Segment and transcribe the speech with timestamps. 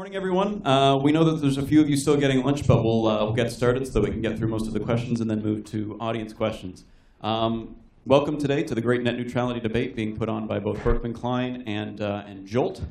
[0.00, 0.66] Morning, everyone.
[0.66, 3.22] Uh, we know that there's a few of you still getting lunch, but we'll, uh,
[3.22, 5.42] we'll get started so that we can get through most of the questions and then
[5.42, 6.86] move to audience questions.
[7.20, 11.12] Um, welcome today to the great net neutrality debate being put on by both Berkman
[11.12, 12.82] Klein and, uh, and Jolt.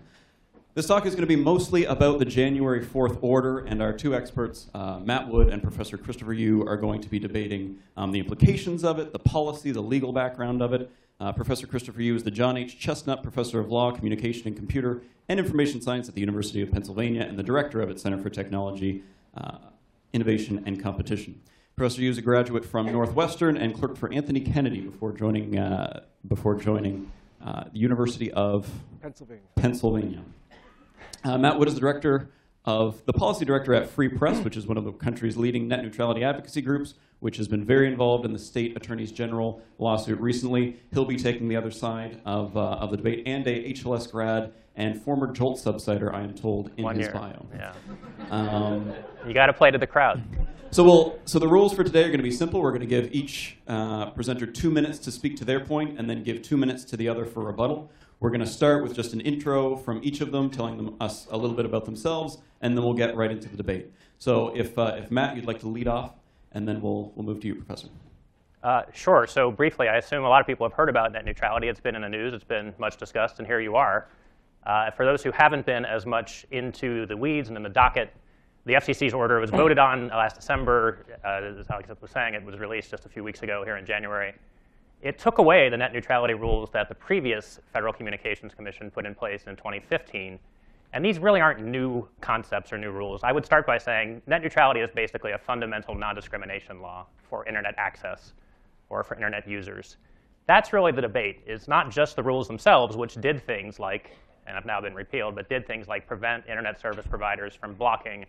[0.75, 4.13] This talk is going to be mostly about the January 4th order, and our two
[4.13, 8.19] experts, uh, Matt Wood and Professor Christopher Yoo, are going to be debating um, the
[8.19, 12.24] implications of it, the policy, the legal background of it, uh, Professor Christopher Yoo is
[12.24, 12.79] the John H.
[12.79, 17.22] Chestnut Professor of Law, Communication and Computer and Information Science at the University of Pennsylvania
[17.22, 19.03] and the director of its Center for Technology,
[19.35, 19.57] uh,
[20.13, 21.41] Innovation and Competition.
[21.76, 26.02] Professor Yoo is a graduate from Northwestern and clerked for Anthony Kennedy before joining, uh,
[26.27, 27.12] before joining
[27.43, 28.70] uh, the University of
[29.01, 29.43] Pennsylvania.
[29.55, 30.21] Pennsylvania.
[31.23, 32.29] Uh, Matt Wood is the director
[32.69, 35.81] of the policy director at Free Press, which is one of the country's leading net
[35.81, 40.79] neutrality advocacy groups, which has been very involved in the state attorneys general lawsuit recently.
[40.93, 44.53] He'll be taking the other side of, uh, of the debate, and a HLS grad
[44.75, 47.13] and former Jolt subciter, I am told, in One his year.
[47.13, 47.45] bio.
[47.57, 47.73] Yeah.
[48.29, 48.93] Um,
[49.27, 50.21] You got to play to the crowd.
[50.70, 52.61] so we'll, so the rules for today are going to be simple.
[52.61, 56.07] We're going to give each uh, presenter two minutes to speak to their point, and
[56.07, 57.89] then give two minutes to the other for rebuttal.
[58.20, 61.27] We're going to start with just an intro from each of them, telling them us
[61.31, 63.93] a little bit about themselves, and then we'll get right into the debate.
[64.17, 66.16] So if, uh, if Matt, you'd like to lead off,
[66.52, 67.88] and then we'll, we'll move to you, Professor.
[68.61, 69.26] Uh, sure.
[69.26, 71.70] So briefly, I assume a lot of people have heard about net neutrality.
[71.70, 72.34] It's been in the news.
[72.34, 74.09] It's been much discussed, and here you are.
[74.66, 78.11] Uh, for those who haven't been as much into the weeds and in the docket,
[78.66, 81.06] the FCC's order was voted on last December.
[81.23, 83.86] Uh, as Alex was saying, it was released just a few weeks ago here in
[83.86, 84.33] January.
[85.02, 89.16] It took away the net neutrality rules that the previous Federal Communications Commission put in
[89.16, 90.38] place in 2015.
[90.92, 93.22] And these really aren't new concepts or new rules.
[93.23, 97.75] I would start by saying net neutrality is basically a fundamental non-discrimination law for internet
[97.77, 98.33] access
[98.89, 99.95] or for internet users.
[100.47, 101.44] That's really the debate.
[101.45, 105.36] It's not just the rules themselves, which did things like, and have now been repealed,
[105.36, 108.25] but did things like prevent internet service providers from blocking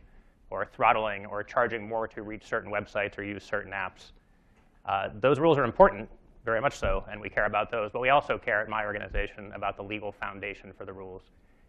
[0.50, 4.12] or throttling or charging more to reach certain websites or use certain apps.
[4.84, 6.08] Uh, those rules are important,
[6.44, 7.90] very much so, and we care about those.
[7.92, 11.22] But we also care at my organization about the legal foundation for the rules.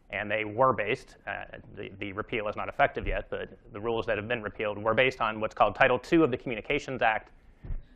[0.10, 4.06] And they were based, uh, the, the repeal is not effective yet, but the rules
[4.08, 7.32] that have been repealed were based on what's called Title II of the Communications Act,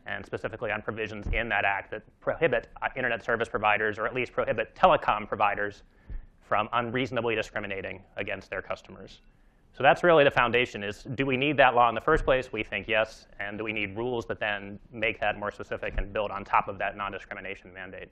[0.05, 4.13] and specifically on provisions in that act that prohibit uh, internet service providers, or at
[4.13, 5.83] least prohibit telecom providers,
[6.41, 9.19] from unreasonably discriminating against their customers.
[9.75, 12.50] So that's really the foundation is, do we need that law in the first place?
[12.53, 13.28] We think yes.
[13.41, 16.69] And do we need rules that then make that more specific and build on top
[16.69, 18.08] of that non-discrimination mandate?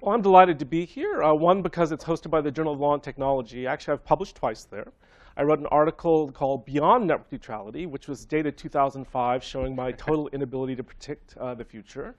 [0.00, 1.22] Well, I'm delighted to be here.
[1.22, 3.66] Uh, one, because it's hosted by the Journal of Law and Technology.
[3.66, 4.90] Actually, I've published twice there.
[5.36, 10.28] I wrote an article called Beyond Network Neutrality, which was dated 2005, showing my total
[10.28, 12.14] inability to predict uh, the future.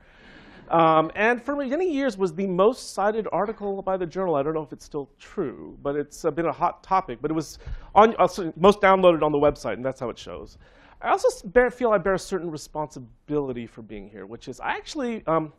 [0.69, 4.35] Um, and for many years was the most cited article by the journal.
[4.35, 7.19] I don't know if it's still true, but it's uh, been a hot topic.
[7.21, 7.59] But it was
[7.95, 10.57] on, uh, most downloaded on the website, and that's how it shows.
[11.01, 14.71] I also bear, feel I bear a certain responsibility for being here, which is I
[14.71, 15.51] actually um,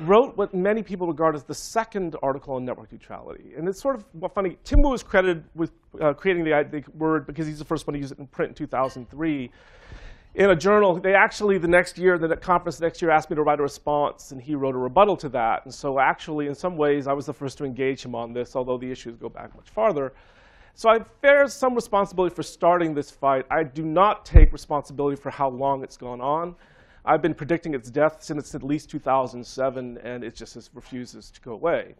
[0.00, 3.52] wrote what many people regard as the second article on network neutrality.
[3.56, 4.58] And it's sort of funny.
[4.64, 5.70] Tim Wu is credited with
[6.00, 8.50] uh, creating the, the word because he's the first one to use it in print
[8.50, 9.50] in 2003
[10.34, 13.36] in a journal, they actually, the next year, the conference the next year asked me
[13.36, 15.64] to write a response, and he wrote a rebuttal to that.
[15.64, 18.56] And so actually, in some ways, I was the first to engage him on this,
[18.56, 20.14] although the issues go back much farther.
[20.74, 23.44] So I bear some responsibility for starting this fight.
[23.50, 26.54] I do not take responsibility for how long it's gone on.
[27.04, 31.52] I've been predicting its death since at least 2007, and it just refuses to go
[31.52, 31.94] away.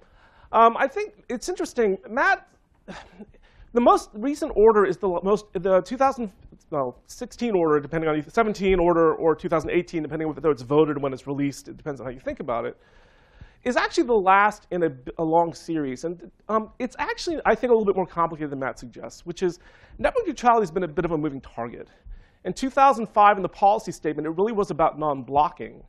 [0.52, 1.98] Um, I think it's interesting.
[2.08, 2.48] Matt,
[3.72, 9.14] the most recent order is the most the 2016 order, depending on the 17 order
[9.14, 11.68] or 2018, depending on whether it's voted when it's released.
[11.68, 12.76] It depends on how you think about it.
[13.64, 17.70] Is actually the last in a, a long series, and um, it's actually I think
[17.70, 19.60] a little bit more complicated than Matt suggests, which is
[19.98, 21.88] network neutrality has been a bit of a moving target.
[22.44, 25.82] In 2005, in the policy statement, it really was about non-blocking.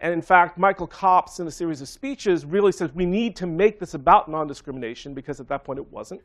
[0.00, 3.46] And in fact, Michael Copps, in a series of speeches, really says we need to
[3.46, 6.20] make this about non-discrimination because at that point it wasn't.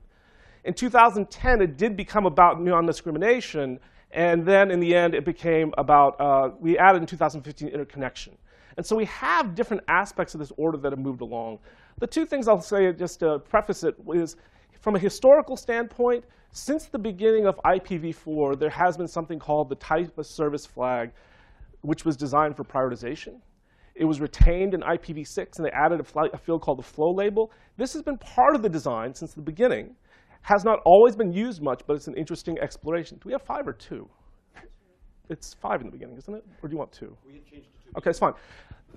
[0.65, 3.79] In 2010, it did become about non-discrimination,
[4.09, 8.35] and then in the end, it became about, uh, we added in 2015 interconnection.
[8.75, 11.59] And so we have different aspects of this order that have moved along.
[11.99, 14.37] The two things I'll say, just to preface it, is
[14.81, 19.75] from a historical standpoint, since the beginning of IPv4, there has been something called the
[19.75, 21.11] type of service flag,
[21.81, 23.39] which was designed for prioritization.
[23.93, 27.51] It was retained in IPv6, and they added a, a field called the flow label.
[27.77, 29.95] This has been part of the design since the beginning.
[30.45, 33.17] Has not always been used much, but it's an interesting exploration.
[33.17, 34.07] Do we have five or two?
[35.27, 36.45] It's five in the beginning, isn't it?
[36.61, 37.17] Or do you want two?
[37.25, 37.89] We had changed to two.
[37.97, 38.33] Okay, it's fine.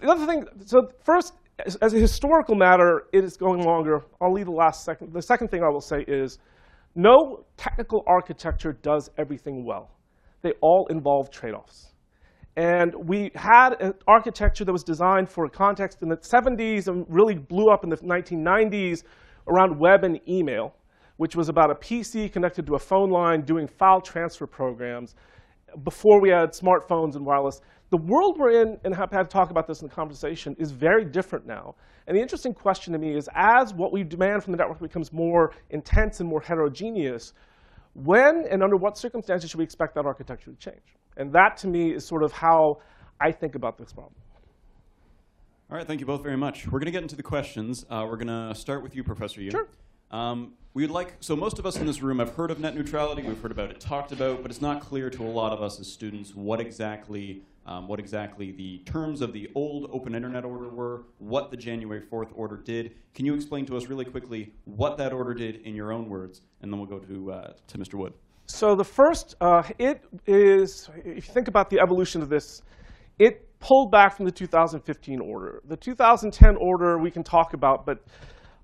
[0.03, 1.33] The other thing, so first,
[1.65, 4.05] as, as a historical matter, it is going longer.
[4.21, 5.15] I'll leave the last second.
[5.15, 6.39] The second thing I will say is
[6.95, 9.91] no technical architecture does everything well.
[10.43, 11.95] They all involve trade-offs.
[12.57, 17.07] And we had an architecture that was designed for a context in the 70s and
[17.09, 19.05] really blew up in the 1990s
[19.49, 20.75] around web and email,
[21.19, 25.15] which was about a PC connected to a phone line doing file transfer programs
[25.85, 27.61] before we had smartphones and wireless.
[27.91, 30.71] The world we're in, and I've had to talk about this in the conversation, is
[30.71, 31.75] very different now.
[32.07, 35.13] And the interesting question to me is as what we demand from the network becomes
[35.13, 37.35] more intense and more heterogeneous,
[37.95, 40.97] when and under what circumstances should we expect that architecture to change?
[41.17, 42.77] And that, to me, is sort of how
[43.21, 44.15] I think about this problem.
[45.71, 46.67] All right, thank you both very much.
[46.67, 47.85] We're going to get into the questions.
[47.91, 49.51] Uh, we're going to start with you, Professor Yoo.
[49.51, 49.69] Sure.
[50.11, 53.23] Um, we'd like, so most of us in this room have heard of net neutrality,
[53.23, 55.79] we've heard about it talked about, but it's not clear to a lot of us
[55.81, 60.69] as students what exactly, um, what exactly the terms of the old Open Internet Order
[60.69, 62.95] were, what the January 4th order did.
[63.15, 66.41] Can you explain to us really quickly what that order did in your own words,
[66.63, 67.95] and then we'll go to, uh, to Mr.
[67.95, 68.15] Wood.
[68.47, 72.63] So the first, uh, it is, if you think about the evolution of this,
[73.19, 75.61] it pulled back from the 2015 order.
[75.67, 78.03] The 2010 order we can talk about, but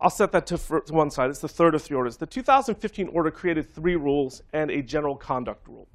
[0.01, 1.31] I'll set that to, to one side.
[1.31, 2.17] It's the third of three orders.
[2.17, 5.89] The 2015 order created three rules and a general conduct rule.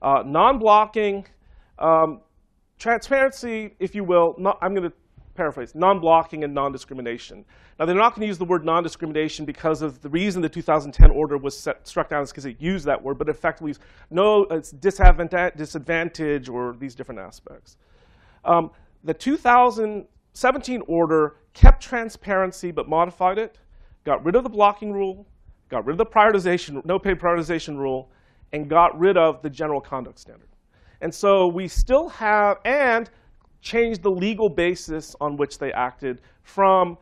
[0.00, 1.26] Uh, non-blocking,
[1.78, 2.20] um,
[2.78, 4.96] transparency, if you will, not, I'm going to
[5.34, 7.44] paraphrase, non-blocking and non-discrimination.
[7.78, 11.10] Now, they're not going to use the word non-discrimination because of the reason the 2010
[11.10, 13.74] order was set, struck down is because it used that word, but effectively
[14.10, 17.78] no it's disadvantage or these different aspects.
[18.44, 18.70] Um,
[19.04, 23.58] the 2017 order kept transparency but modified it,
[24.04, 25.26] got rid of the blocking rule,
[25.68, 28.10] got rid of the prioritization, no pay prioritization rule,
[28.52, 30.48] and got rid of the general conduct standard.
[31.00, 33.08] And so we still have, and
[33.60, 36.96] changed the legal basis on which they acted from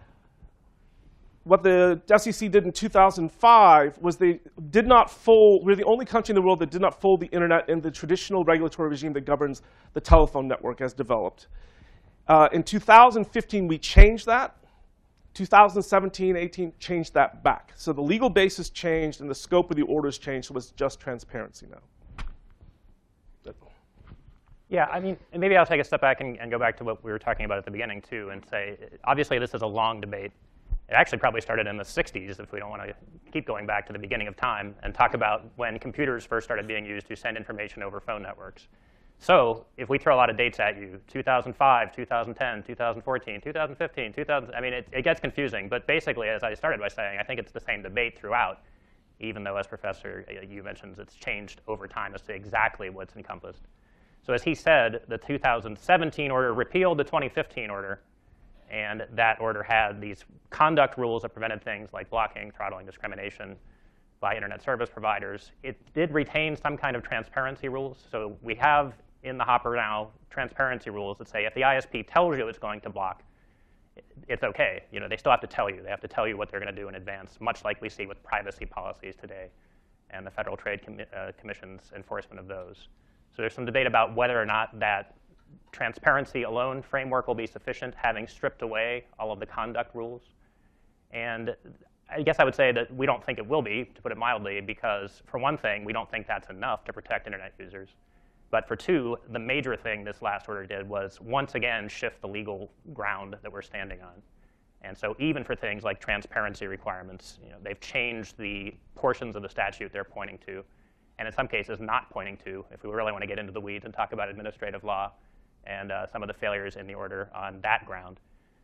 [1.45, 4.39] what the FCC did in 2005 was they
[4.71, 7.27] did not fold, we're the only country in the world that did not fold the
[7.29, 9.63] internet in the traditional regulatory regime that governs
[9.95, 11.47] the telephone network as developed.
[12.29, 14.55] Uh, in 2015, we changed that.
[15.35, 17.73] 2017, 18 changed that back.
[17.77, 21.01] So the legal basis changed and the scope of the orders changed, so it's just
[21.01, 21.79] transparency now.
[24.71, 27.03] Yeah, I mean, maybe I'll take a step back and, and, go back to what
[27.03, 29.99] we were talking about at the beginning, too, and say, obviously, this is a long
[29.99, 30.31] debate.
[30.91, 32.95] It actually probably started in the 60s, if we don't want to
[33.33, 36.69] keep going back to the beginning of time, and talk about when computers first started
[36.69, 38.69] being used to send information over phone networks.
[39.21, 44.55] So if we throw a lot of dates at you, 2005, 2010, 2014, 2015, 2000,
[44.55, 45.69] I mean, it, it gets confusing.
[45.69, 48.61] But basically, as I started by saying, I think it's the same debate throughout,
[49.19, 53.17] even though, as Professor uh, you mentioned, it's changed over time as to exactly what's
[53.17, 53.63] encompassed.
[54.25, 58.01] So as he said, the 2017 order repealed the 2015 order,
[58.71, 63.57] and that order had these conduct rules that prevented things like blocking, throttling, discrimination
[64.21, 65.53] by internet service providers.
[65.63, 68.05] It did retain some kind of transparency rules.
[68.11, 72.37] So we have in the hopper now transparency rules that say if the ISP tells
[72.37, 73.23] you it's going to block,
[74.29, 74.85] it's OK.
[74.93, 75.83] You know, they still have to tell you.
[75.83, 77.89] They have to tell you what they're going to do in advance, much like we
[77.89, 79.49] see with privacy policies today
[80.11, 82.89] and the Federal Trade Com uh, Commission's enforcement of those.
[83.35, 85.15] So there's some debate about whether or not that
[85.73, 90.23] transparency alone framework will be sufficient, having stripped away all of the conduct rules.
[91.11, 91.55] And
[92.11, 94.19] I guess I would say that we don't think it will be, to put it
[94.19, 97.91] mildly, because for one thing, we don't think that's enough to protect internet users.
[98.51, 102.29] But for two, the major thing this last order did was once again shift the
[102.29, 104.23] legal ground that we're standing on.
[104.83, 109.43] And so even for things like transparency requirements, you know, they've changed the portions of
[109.43, 110.65] the statute they're pointing to
[111.19, 113.61] and in some cases not pointing to, if we really want to get into the
[113.61, 115.11] weeds and talk about administrative law
[115.65, 118.21] and uh, some of the failures in the order on that ground.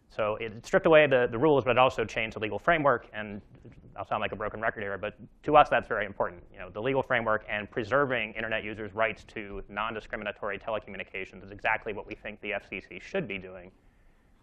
[0.09, 3.09] So it stripped away the, the rules, but it also changed the legal framework.
[3.13, 3.41] And
[3.97, 6.43] I'll sound like a broken record here, but to us, that's very important.
[6.53, 11.93] You know, the legal framework and preserving internet users' rights to non-discriminatory telecommunications is exactly
[11.93, 13.71] what we think the FCC should be doing.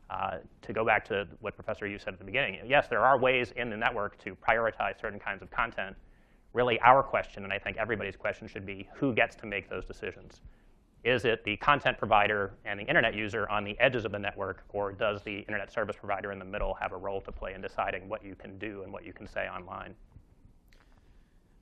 [0.10, 3.18] Uh, to go back to what Professor Yoo said at the beginning, yes, there are
[3.18, 5.96] ways in the network to prioritize certain kinds of content,
[6.52, 9.86] really our question, and I think everybody's question should be, who gets to make those
[9.86, 10.42] decisions?
[11.04, 14.64] Is it the content provider and the internet user on the edges of the network,
[14.70, 17.62] or does the internet service provider in the middle have a role to play in
[17.62, 19.96] deciding what you can do and what you can say online?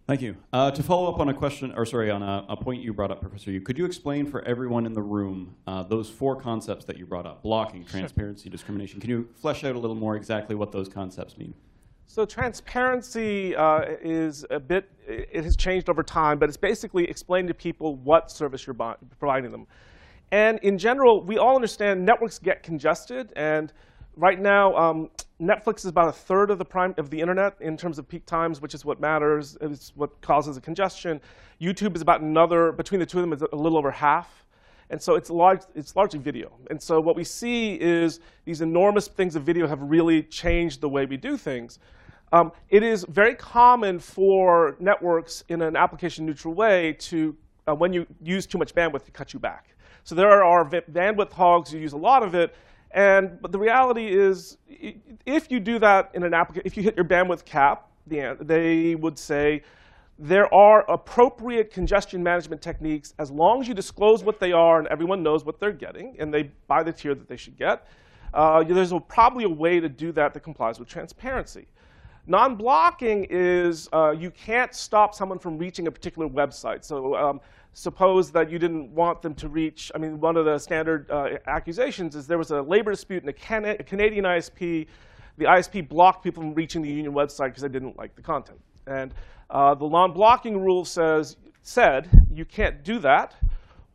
[0.08, 0.36] Thank you.
[0.52, 3.12] Uh, to follow up on a question, or sorry, on a, a, point you brought
[3.12, 6.84] up, Professor Yoo, could you explain for everyone in the room uh, those four concepts
[6.86, 8.52] that you brought up, blocking, transparency, sure.
[8.52, 9.00] discrimination?
[9.00, 11.54] Can you flesh out a little more exactly what those concepts mean?
[12.12, 17.48] So transparency uh, is a bit, it has changed over time, but it's basically explaining
[17.50, 18.74] to people what service you're
[19.20, 19.68] providing them.
[20.32, 23.72] And in general, we all understand networks get congested, and
[24.18, 27.78] right now, um, Netflix is about a third of the prime of the internet in
[27.78, 29.56] terms of peak times, which is what matters.
[29.62, 31.22] It's what causes the congestion.
[31.62, 34.46] YouTube is about another between the two of them is a little over half.
[34.90, 36.52] And so it's, large, it's largely video.
[36.72, 40.90] And so what we see is these enormous things of video have really changed the
[40.90, 41.78] way we do things.
[42.32, 47.36] Um, it is very common for networks in an application neutral way to,
[47.68, 49.76] uh, when you use too much bandwidth, to cut you back.
[50.04, 52.56] So there are bandwidth hogs who use a lot of it.
[52.92, 54.58] And, but the reality is,
[55.26, 58.96] if you do that in an application, if you hit your bandwidth cap, the, they
[58.96, 59.64] would say,
[60.22, 64.88] there are appropriate congestion management techniques as long as you disclose what they are and
[64.90, 67.88] everyone knows what they're getting and they buy the tier that they should get.
[68.34, 71.68] Uh, there's a, probably a way to do that that complies with transparency.
[72.30, 76.86] Non-blocking is uh, you can't stop someone from reaching a particular website.
[76.86, 77.42] So um,
[77.74, 81.40] suppose that you didn't want them to reach, I mean, one of the standard uh,
[81.48, 84.86] accusations is there was a labor dispute in a, Can a Canadian ISP.
[85.40, 88.60] The ISP blocked people from reaching the union website because they didn't like the content.
[88.86, 89.12] And
[89.50, 93.34] uh, the non-blocking rule says, said you can't do that,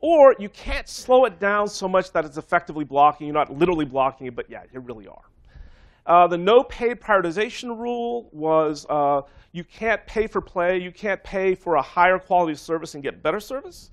[0.01, 3.29] or you can't slow it down so much that it's effectively blocking.
[3.29, 5.23] You're not literally blocking it, but yeah, you really are.
[6.07, 10.79] Uh, the no paid prioritization rule was uh, you can't pay for play.
[10.79, 13.91] You can't pay for a higher quality service and get better service.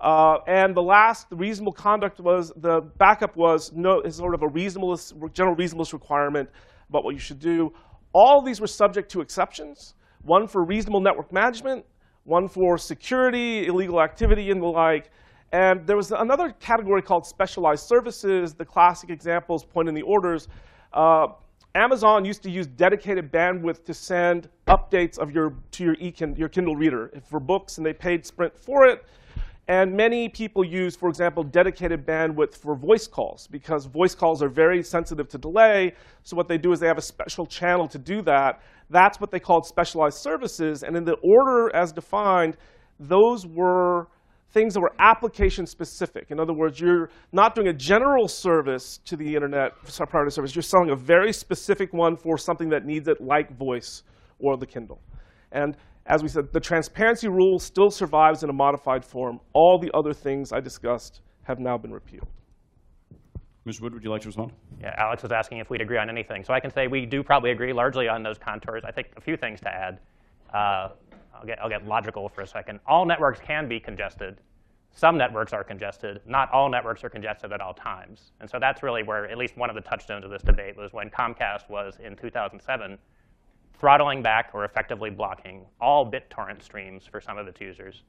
[0.00, 4.42] Uh, and the last the reasonable conduct was the backup was no is sort of
[4.42, 6.48] a reasonableness, general reasonableness requirement
[6.88, 7.72] about what you should do.
[8.12, 11.84] All these were subject to exceptions one for reasonable network management,
[12.24, 15.10] one for security, illegal activity, and the like.
[15.52, 18.54] And there was another category called specialized services.
[18.54, 20.48] The classic examples point in the orders.
[20.92, 21.26] Uh,
[21.74, 26.48] Amazon used to use dedicated bandwidth to send updates of your, to your, e your
[26.48, 29.04] Kindle reader for books, and they paid Sprint for it.
[29.68, 34.50] And many people use, for example, dedicated bandwidth for voice calls because voice calls are
[34.50, 35.94] very sensitive to delay.
[36.24, 38.60] So what they do is they have a special channel to do that.
[38.90, 40.82] That's what they called specialized services.
[40.82, 42.56] And in the order as defined,
[42.98, 44.08] those were
[44.52, 46.30] things that were application specific.
[46.30, 49.72] In other words, you're not doing a general service to the internet
[50.08, 50.54] priority service.
[50.54, 54.02] You're selling a very specific one for something that needs it, like voice
[54.38, 55.00] or the Kindle.
[55.52, 59.40] And as we said, the transparency rule still survives in a modified form.
[59.52, 62.28] All the other things I discussed have now been repealed.
[63.66, 63.82] Mr.
[63.82, 64.52] Wood, would you like to respond?
[64.80, 66.42] Yeah, Alex was asking if we'd agree on anything.
[66.42, 68.82] So I can say we do probably agree largely on those contours.
[68.84, 70.00] I think a few things to add.
[70.52, 70.88] Uh,
[71.34, 72.80] I'll, get, I'll get logical for a second.
[72.86, 74.38] All networks can be congested.
[74.94, 76.20] Some networks are congested.
[76.26, 78.32] Not all networks are congested at all times.
[78.40, 80.92] And so that's really where at least one of the touchstones of this debate was
[80.92, 82.98] when Comcast was in 2007
[83.78, 88.02] throttling back or effectively blocking all BitTorrent streams for some of its users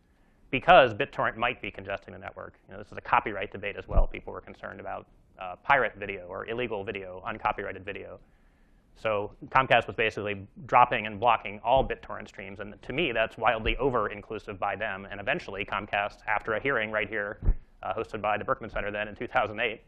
[0.52, 2.54] because BitTorrent might be congesting the network.
[2.68, 4.06] You know, this is a copyright debate as well.
[4.06, 5.08] People were concerned about
[5.42, 8.20] uh, pirate video or illegal video, uncopyrighted video.
[8.96, 12.60] So Comcast was basically dropping and blocking all BitTorrent streams.
[12.60, 15.08] And to me, that's wildly over-inclusive by them.
[15.10, 17.40] And eventually, Comcast, after a hearing right here,
[17.82, 19.82] uh, hosted by the Berkman Center then in 2008,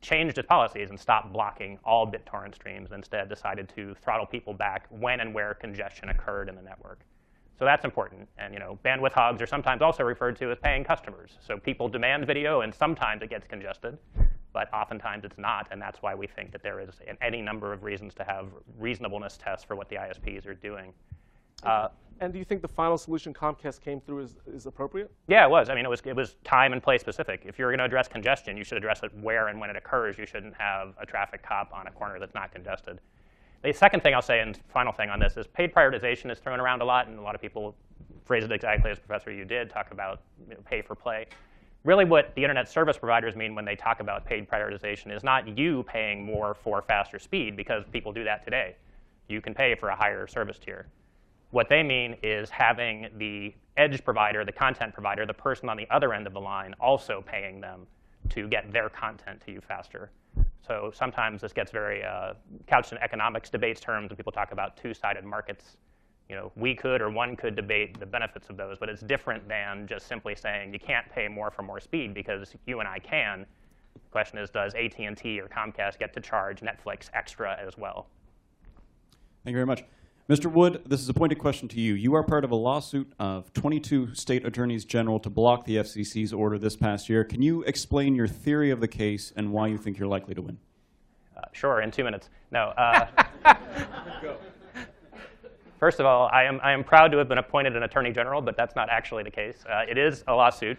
[0.00, 4.54] changed its policies and stopped blocking all BitTorrent streams and instead decided to throttle people
[4.54, 7.00] back when and where congestion occurred in the network.
[7.58, 8.26] So that's important.
[8.38, 11.36] And you know, bandwidth hogs are sometimes also referred to as paying customers.
[11.46, 13.98] So people demand video, and sometimes it gets congested,
[14.52, 15.68] but oftentimes it's not.
[15.70, 19.36] And that's why we think that there is any number of reasons to have reasonableness
[19.36, 20.92] tests for what the ISPs are doing.
[21.62, 21.88] Uh,
[22.20, 25.10] and do you think the final solution Comcast came through is, is appropriate?
[25.26, 25.70] Yeah, it was.
[25.70, 27.42] I mean, it was, it was time and place specific.
[27.46, 30.18] If you're going to address congestion, you should address it where and when it occurs.
[30.18, 33.00] You shouldn't have a traffic cop on a corner that's not congested.
[33.62, 36.60] The second thing I'll say, and final thing on this, is paid prioritization is thrown
[36.60, 37.74] around a lot, and a lot of people
[38.24, 41.26] phrase it exactly as Professor you did, talk about you know, pay for play.
[41.82, 45.56] Really what the internet service providers mean when they talk about paid prioritization is not
[45.56, 48.76] you paying more for faster speed, because people do that today.
[49.28, 50.88] You can pay for a higher service tier.
[51.52, 55.86] What they mean is having the edge provider, the content provider, the person on the
[55.90, 57.86] other end of the line also paying them
[58.28, 60.10] to get their content to you faster.
[60.66, 62.34] So sometimes this gets very uh,
[62.66, 65.76] couched in economics debates terms, and people talk about two-sided markets.
[66.30, 69.48] You know, we could or one could debate the benefits of those, but it's different
[69.48, 73.00] than just simply saying you can't pay more for more speed because you and I
[73.00, 73.44] can.
[73.94, 78.06] The question is, does AT&T or Comcast get to charge Netflix extra as well?
[79.42, 79.82] Thank you very much.
[80.28, 80.48] Mr.
[80.48, 81.94] Wood, this is a pointed question to you.
[81.94, 86.32] You are part of a lawsuit of 22 state attorneys general to block the FCC's
[86.32, 87.24] order this past year.
[87.24, 90.42] Can you explain your theory of the case and why you think you're likely to
[90.42, 90.58] win?
[91.36, 92.30] Uh, sure, in two minutes.
[92.52, 92.66] No.
[92.76, 93.06] Uh,
[95.80, 98.40] first of all, I am, I am proud to have been appointed an attorney general,
[98.40, 99.64] but that's not actually the case.
[99.68, 100.78] Uh, it is a lawsuit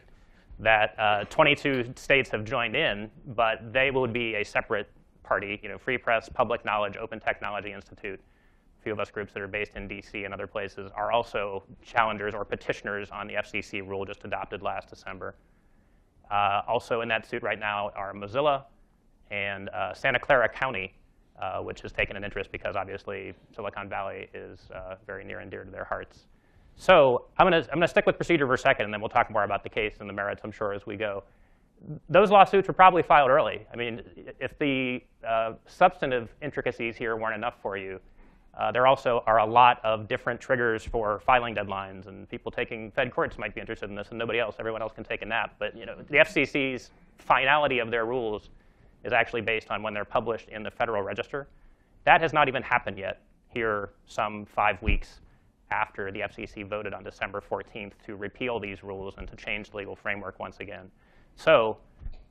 [0.60, 4.88] that uh, 22 states have joined in, but they would be a separate
[5.24, 8.20] party, you know, Free Press, Public Knowledge, Open Technology Institute,
[8.80, 11.64] a few of us groups that are based in DC and other places are also
[11.84, 15.36] challengers or petitioners on the FCC rule just adopted last December.
[16.30, 18.64] Uh, also in that suit right now are Mozilla
[19.32, 20.94] and uh, Santa Clara County,
[21.42, 25.50] uh, which has taken an interest because obviously Silicon Valley is uh, very near and
[25.50, 26.28] dear to their hearts.
[26.76, 29.10] So I'm going to I'm gonna stick with procedure for a second, and then we'll
[29.10, 31.24] talk more about the case and the merits, I'm sure, as we go.
[32.10, 33.66] Those lawsuits were probably filed early.
[33.74, 34.04] I mean,
[34.40, 38.00] if the uh, substantive intricacies here weren't enough for you,
[38.58, 42.92] uh, there also are a lot of different triggers for filing deadlines, and people taking
[42.92, 44.58] Fed courts might be interested in this, and nobody else.
[44.60, 45.56] Everyone else can take a nap.
[45.58, 48.50] But you know, the FCC's finality of their rules
[49.04, 51.48] is actually based on when they're published in the Federal Register.
[52.04, 55.20] That has not even happened yet here some five weeks
[55.72, 59.78] after the FCC voted on December 14th to repeal these rules and to change the
[59.78, 60.92] legal framework once again.
[61.36, 61.78] So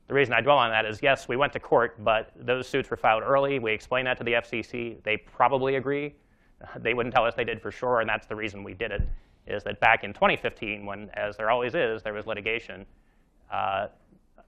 [0.09, 2.91] the reason I dwell on that is, yes, we went to court, but those suits
[2.91, 3.59] were filed early.
[3.59, 5.03] We explained that to the FCC.
[5.03, 6.15] They probably agree.
[6.77, 9.09] They wouldn't tell us they did for sure, and that's the reason we did it,
[9.47, 12.85] is that back in 2015, when, as there always is, there was litigation,
[13.50, 13.87] uh,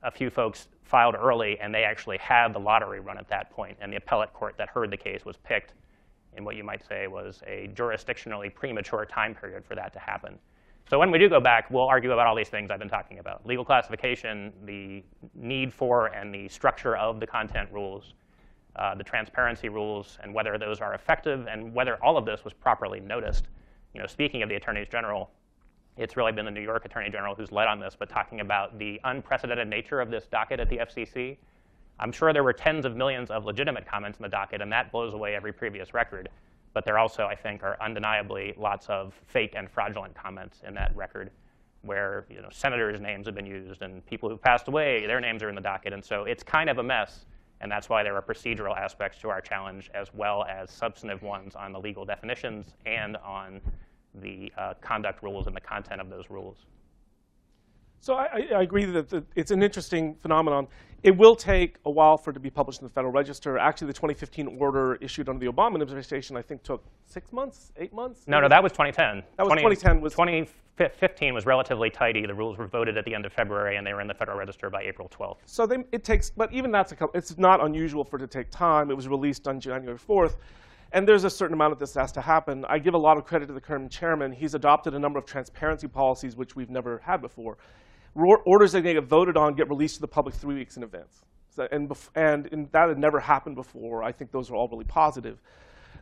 [0.02, 3.76] a few folks filed early, and they actually had the lottery run at that point,
[3.80, 5.74] and the appellate court that heard the case was picked
[6.36, 10.38] in what you might say was a jurisdictionally premature time period for that to happen.
[10.90, 13.18] So when we do go back, we'll argue about all these things I've been talking
[13.18, 13.46] about.
[13.46, 15.02] Legal classification, the
[15.34, 18.14] need for and the structure of the content rules,
[18.76, 22.52] uh, the transparency rules, and whether those are effective, and whether all of this was
[22.52, 23.48] properly noticed.
[23.94, 25.30] You know, speaking of the attorneys general,
[25.96, 28.78] it's really been the New York Attorney General who's led on this, but talking about
[28.78, 31.36] the unprecedented nature of this docket at the FCC.
[32.00, 34.90] I'm sure there were tens of millions of legitimate comments in the docket, and that
[34.90, 36.30] blows away every previous record.
[36.72, 40.96] But there also, I think, are undeniably lots of fake and fraudulent comments in that
[40.96, 41.30] record
[41.82, 45.42] where you know, senators' names have been used and people who've passed away, their names
[45.42, 45.92] are in the docket.
[45.92, 47.26] And so it's kind of a mess.
[47.60, 51.54] And that's why there are procedural aspects to our challenge as well as substantive ones
[51.54, 53.60] on the legal definitions and on
[54.14, 56.56] the uh, conduct rules and the content of those rules.
[58.02, 60.66] So I, I agree that the, it's an interesting phenomenon.
[61.04, 63.58] It will take a while for it to be published in the Federal Register.
[63.58, 67.92] Actually, the 2015 order issued under the Obama administration, I think, took six months, eight
[67.92, 68.24] months.
[68.26, 69.22] No, no, that was 2010.
[69.36, 70.00] That was 2010.
[70.00, 72.26] Was 2015 was relatively tidy.
[72.26, 74.36] The rules were voted at the end of February, and they were in the Federal
[74.36, 75.36] Register by April 12th.
[75.46, 77.16] So they, it takes, but even that's a couple.
[77.16, 78.90] It's not unusual for it to take time.
[78.90, 80.34] It was released on January 4th.
[80.92, 82.64] And there's a certain amount of this that has to happen.
[82.68, 84.30] I give a lot of credit to the current chairman.
[84.30, 87.56] He's adopted a number of transparency policies which we've never had before
[88.14, 91.24] orders that they get voted on get released to the public three weeks in advance.
[91.50, 94.02] So, and, and, and, that had never happened before.
[94.02, 95.40] I think those are all really positive.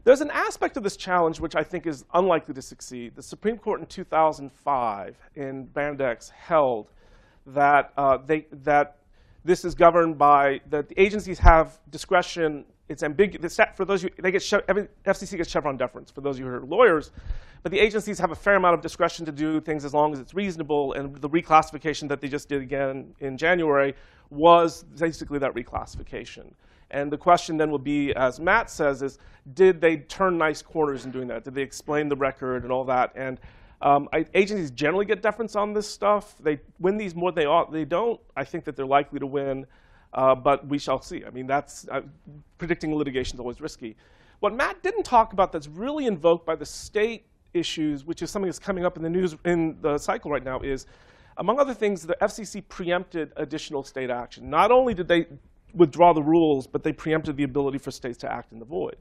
[0.04, 3.16] There's an aspect of this challenge which I think is unlikely to succeed.
[3.16, 6.90] The Supreme Court in 2005 in Brand X held
[7.46, 8.98] that, uh, they, that
[9.44, 13.58] this is governed by, that the agencies have discretion it's ambiguous.
[13.76, 16.10] For those you, they get every, FCC gets Chevron deference.
[16.10, 17.12] For those of you who are lawyers,
[17.62, 20.18] but the agencies have a fair amount of discretion to do things as long as
[20.18, 20.94] it's reasonable.
[20.94, 23.94] And the reclassification that they just did again in January
[24.28, 26.52] was basically that reclassification.
[26.90, 29.18] And the question then will be, as Matt says, is
[29.54, 31.44] did they turn nice corners in doing that?
[31.44, 33.12] Did they explain the record and all that?
[33.14, 33.38] And
[33.82, 36.34] um, I, agencies generally get deference on this stuff.
[36.40, 37.70] They win these more than they ought.
[37.70, 38.20] They don't.
[38.36, 39.64] I think that they're likely to win.
[40.12, 41.24] Uh, but we shall see.
[41.24, 42.02] I mean, that's uh,
[42.58, 43.96] predicting litigation is always risky.
[44.40, 48.48] What Matt didn't talk about that's really invoked by the state issues, which is something
[48.48, 50.86] that's coming up in the news in the cycle right now, is
[51.36, 54.50] among other things, the FCC preempted additional state action.
[54.50, 55.26] Not only did they
[55.74, 58.96] withdraw the rules, but they preempted the ability for states to act in the void.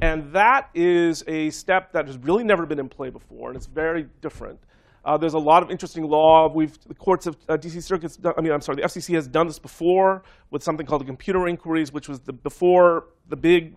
[0.00, 3.66] And that is a step that has really never been in play before, and it's
[3.66, 4.58] very different.
[5.04, 6.48] Uh, there's a lot of interesting law.
[6.48, 8.18] We've the courts of uh, DC circuits.
[8.24, 11.46] I mean, I'm sorry, the FCC has done this before with something called the computer
[11.46, 13.76] inquiries, which was the before the big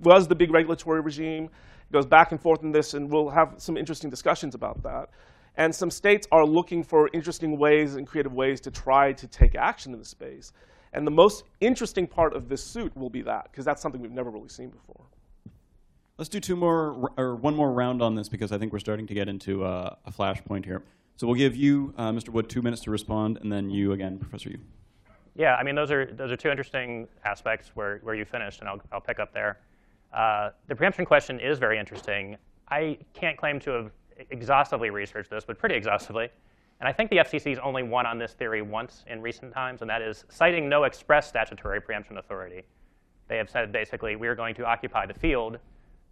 [0.00, 1.44] was the big regulatory regime.
[1.44, 5.08] It goes back and forth in this, and we'll have some interesting discussions about that.
[5.56, 9.54] And some states are looking for interesting ways and creative ways to try to take
[9.54, 10.52] action in the space.
[10.92, 14.10] And the most interesting part of this suit will be that, because that's something we've
[14.10, 15.06] never really seen before.
[16.18, 19.06] Let's do two more or one more round on this because I think we're starting
[19.06, 20.82] to get into uh, a flashpoint here.
[21.16, 22.30] So we'll give you, uh, Mr.
[22.30, 24.58] Wood, two minutes to respond, and then you again, Professor Yoo.
[25.34, 28.68] Yeah, I mean those are those are two interesting aspects where where you finished, and
[28.68, 29.58] I'll I'll pick up there.
[30.10, 32.38] Uh, the preemption question is very interesting.
[32.68, 33.90] I can't claim to have
[34.30, 36.30] exhaustively researched this, but pretty exhaustively.
[36.80, 39.90] And I think the FCC's only won on this theory once in recent times, and
[39.90, 42.62] that is citing no express statutory preemption authority.
[43.28, 45.58] They have said basically, we are going to occupy the field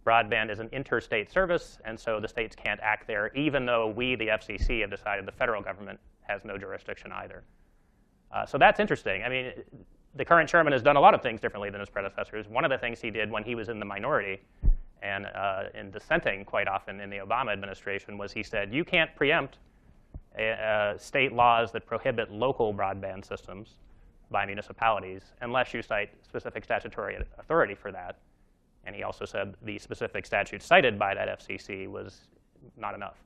[0.05, 4.15] broadband is an interstate service, and so the states can't act there, even though we,
[4.15, 7.43] the FCC, have decided the federal government has no jurisdiction either.
[8.31, 9.23] Uh, so that's interesting.
[9.23, 9.51] I mean,
[10.15, 12.47] the current chairman has done a lot of things differently than his predecessors.
[12.47, 14.41] One of the things he did when he was in the minority
[15.01, 19.13] and uh, in dissenting quite often in the Obama administration was he said, you can't
[19.15, 19.57] preempt
[20.39, 23.75] uh, state laws that prohibit local broadband systems
[24.31, 28.17] by municipalities unless you cite specific statutory authority for that.
[28.85, 32.21] And he also said the specific statute cited by that FCC was
[32.77, 33.17] not enough.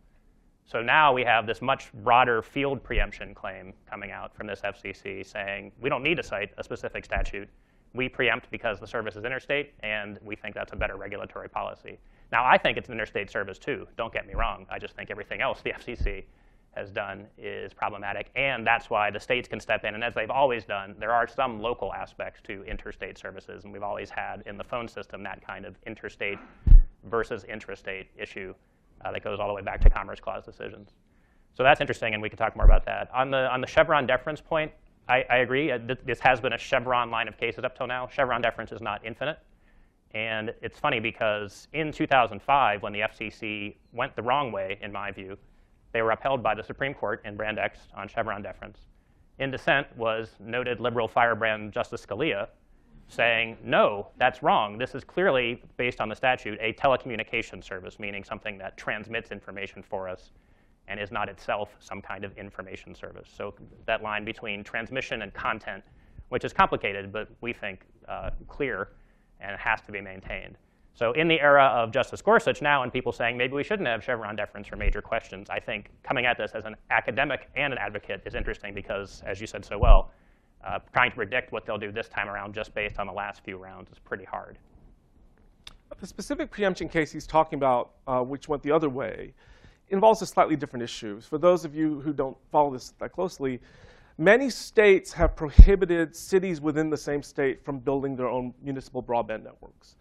[0.65, 5.25] So now we have this much broader field preemption claim coming out from this FCC
[5.25, 7.49] saying we don't need to cite a specific statute.
[7.95, 11.97] We preempt because the service is interstate, and we think that's a better regulatory policy.
[12.31, 13.87] Now, I think it's an interstate service too.
[13.97, 14.67] Don't get me wrong.
[14.69, 16.25] I just think everything else the FCC
[16.71, 19.95] has done is problematic, and that's why the states can step in.
[19.95, 23.83] And as they've always done, there are some local aspects to interstate services, and we've
[23.83, 26.37] always had in the phone system that kind of interstate
[27.05, 28.53] versus intrastate issue
[29.03, 30.89] uh, that goes all the way back to Commerce Clause decisions.
[31.53, 33.09] So that's interesting, and we can talk more about that.
[33.13, 34.71] On the, on the Chevron deference point,
[35.07, 35.71] I, I agree.
[35.71, 38.07] Uh, th this has been a Chevron line of cases up till now.
[38.07, 39.39] Chevron deference is not infinite.
[40.11, 45.11] And it's funny because in 2005, when the FCC went the wrong way, in my
[45.11, 45.37] view,
[45.91, 48.79] they were upheld by the Supreme Court in Brand X on Chevron deference.
[49.39, 52.47] In dissent was noted liberal firebrand Justice Scalia,
[53.07, 54.77] saying, no, that's wrong.
[54.77, 59.81] This is clearly, based on the statute, a telecommunication service, meaning something that transmits information
[59.81, 60.31] for us
[60.87, 63.29] and is not itself some kind of information service.
[63.35, 63.53] So
[63.85, 65.83] that line between transmission and content,
[66.29, 68.89] which is complicated, but we think uh, clear
[69.39, 70.57] and has to be maintained.
[70.93, 74.03] So in the era of Justice Gorsuch now and people saying maybe we shouldn't have
[74.03, 77.79] Chevron deference for major questions, I think coming at this as an academic and an
[77.79, 80.11] advocate is interesting because, as you said so well,
[80.63, 83.43] uh, trying to predict what they'll do this time around just based on the last
[83.43, 84.57] few rounds is pretty hard.
[85.99, 89.33] The specific preemption case he's talking about, uh, which went the other way,
[89.89, 91.19] involves a slightly different issue.
[91.21, 93.59] For those of you who don't follow this that closely,
[94.17, 99.43] many states have prohibited cities within the same state from building their own municipal broadband
[99.43, 99.95] networks.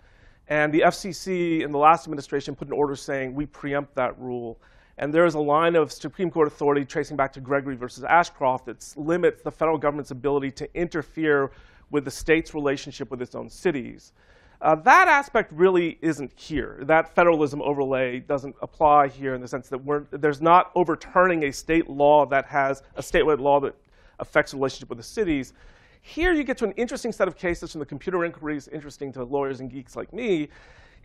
[0.48, 4.58] And the FCC in the last administration put an order saying we preempt that rule
[4.98, 8.66] and there is a line of Supreme Court authority tracing back to Gregory versus Ashcroft
[8.66, 11.52] that limits the federal government's ability to interfere
[11.90, 14.12] with the state's relationship with its own cities.
[14.60, 16.80] Uh, that aspect really isn't here.
[16.82, 21.88] That federalism overlay doesn't apply here in the sense that there's not overturning a state
[21.88, 23.76] law that has a statewide law that
[24.18, 25.52] affects the relationship with the cities.
[26.00, 29.24] Here you get to an interesting set of cases from the computer inquiries, interesting to
[29.24, 30.48] lawyers and geeks like me,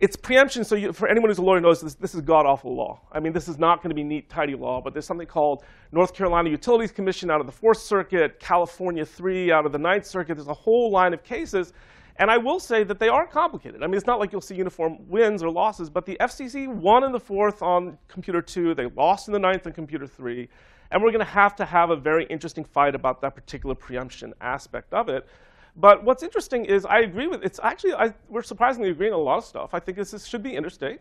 [0.00, 3.00] it's preemption, so you, for anyone who's a lawyer knows this, this is god-awful law.
[3.12, 5.62] I mean, this is not going to be neat, tidy law, but there's something called
[5.92, 10.04] North Carolina Utilities Commission out of the Fourth Circuit, California 3 out of the Ninth
[10.04, 10.34] Circuit.
[10.34, 11.72] There's a whole line of cases.
[12.16, 13.82] And I will say that they are complicated.
[13.82, 17.02] I mean, it's not like you'll see uniform wins or losses, but the FCC won
[17.04, 18.74] in the fourth on Computer 2.
[18.74, 20.48] They lost in the ninth on Computer 3.
[20.94, 24.32] And we're going to have to have a very interesting fight about that particular preemption
[24.40, 25.26] aspect of it.
[25.74, 29.22] But what's interesting is I agree with it's actually I, we're surprisingly agreeing on a
[29.22, 29.70] lot of stuff.
[29.74, 31.00] I think this is, should be interstate.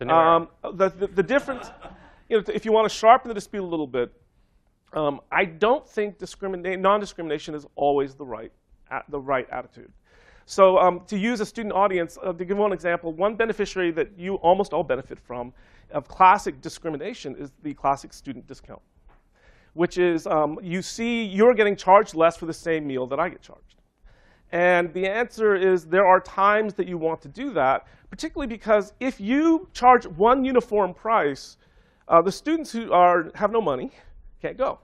[0.00, 1.70] Um, the, the, the, difference,
[2.28, 4.10] you know, if you want to sharpen the dispute a little bit,
[4.94, 8.50] um, I don't think non-discrimination is always the right,
[9.10, 9.92] the right attitude.
[10.46, 14.08] So um, to use a student audience, uh, to give one example, one beneficiary that
[14.18, 15.52] you almost all benefit from
[15.92, 18.80] of classic discrimination is the classic student discount,
[19.74, 23.28] which is um, you see you're getting charged less for the same meal that I
[23.28, 23.76] get charged.
[24.52, 28.92] And the answer is there are times that you want to do that, particularly because
[28.98, 31.56] if you charge one uniform price,
[32.08, 33.92] uh, the students who are, have no money
[34.42, 34.80] can't go.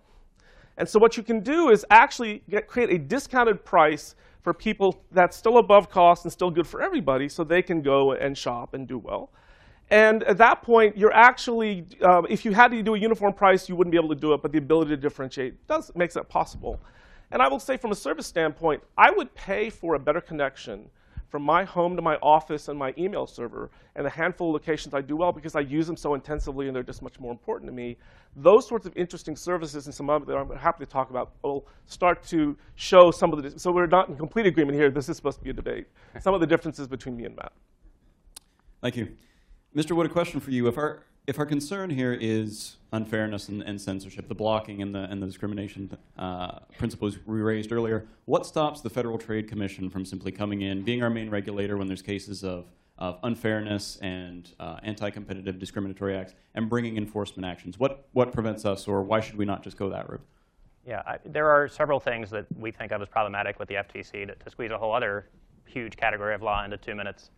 [0.78, 5.02] And so what you can do is actually get, create a discounted price for people
[5.10, 8.74] that's still above cost and still good for everybody so they can go and shop
[8.74, 9.30] and do well.
[9.90, 13.68] And at that point, you're actually, um, if you had to do a uniform price,
[13.68, 16.28] you wouldn't be able to do it, but the ability to differentiate does makes that
[16.28, 16.80] possible.
[17.30, 20.90] And I will say from a service standpoint, I would pay for a better connection
[21.28, 24.94] from my home to my office and my email server and the handful of locations
[24.94, 27.68] I do well because I use them so intensively and they're just much more important
[27.68, 27.96] to me.
[28.36, 31.66] Those sorts of interesting services and some other that I'm happy to talk about will
[31.86, 34.90] start to show some of the, so we're not in complete agreement here.
[34.90, 35.86] This is supposed to be a debate.
[36.20, 37.52] some of the differences between me and Matt.
[38.80, 39.16] Thank you.
[39.76, 39.94] Mr.
[39.94, 40.68] Wood, a question for you.
[40.68, 45.00] If our, if our concern here is unfairness and, and censorship, the blocking and the,
[45.00, 50.06] and the discrimination uh, principles we raised earlier, what stops the Federal Trade Commission from
[50.06, 54.78] simply coming in, being our main regulator when there's cases of, of unfairness and uh,
[54.82, 57.78] anti-competitive discriminatory acts, and bringing enforcement actions?
[57.78, 60.22] What, what prevents us, or why should we not just go that route?
[60.86, 64.26] Yeah, I, there are several things that we think of as problematic with the FTC
[64.28, 65.28] to, to squeeze a whole other
[65.66, 67.28] huge category of law into two minutes.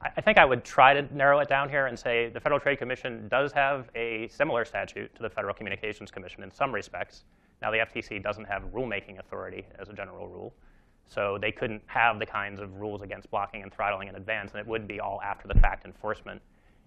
[0.00, 2.78] I think I would try to narrow it down here and say the Federal Trade
[2.78, 7.24] Commission does have a similar statute to the Federal Communications Commission in some respects.
[7.60, 10.54] Now, the FTC doesn't have rulemaking authority as a general rule.
[11.08, 14.60] So they couldn't have the kinds of rules against blocking and throttling in advance, and
[14.60, 16.40] it would be all after the fact enforcement.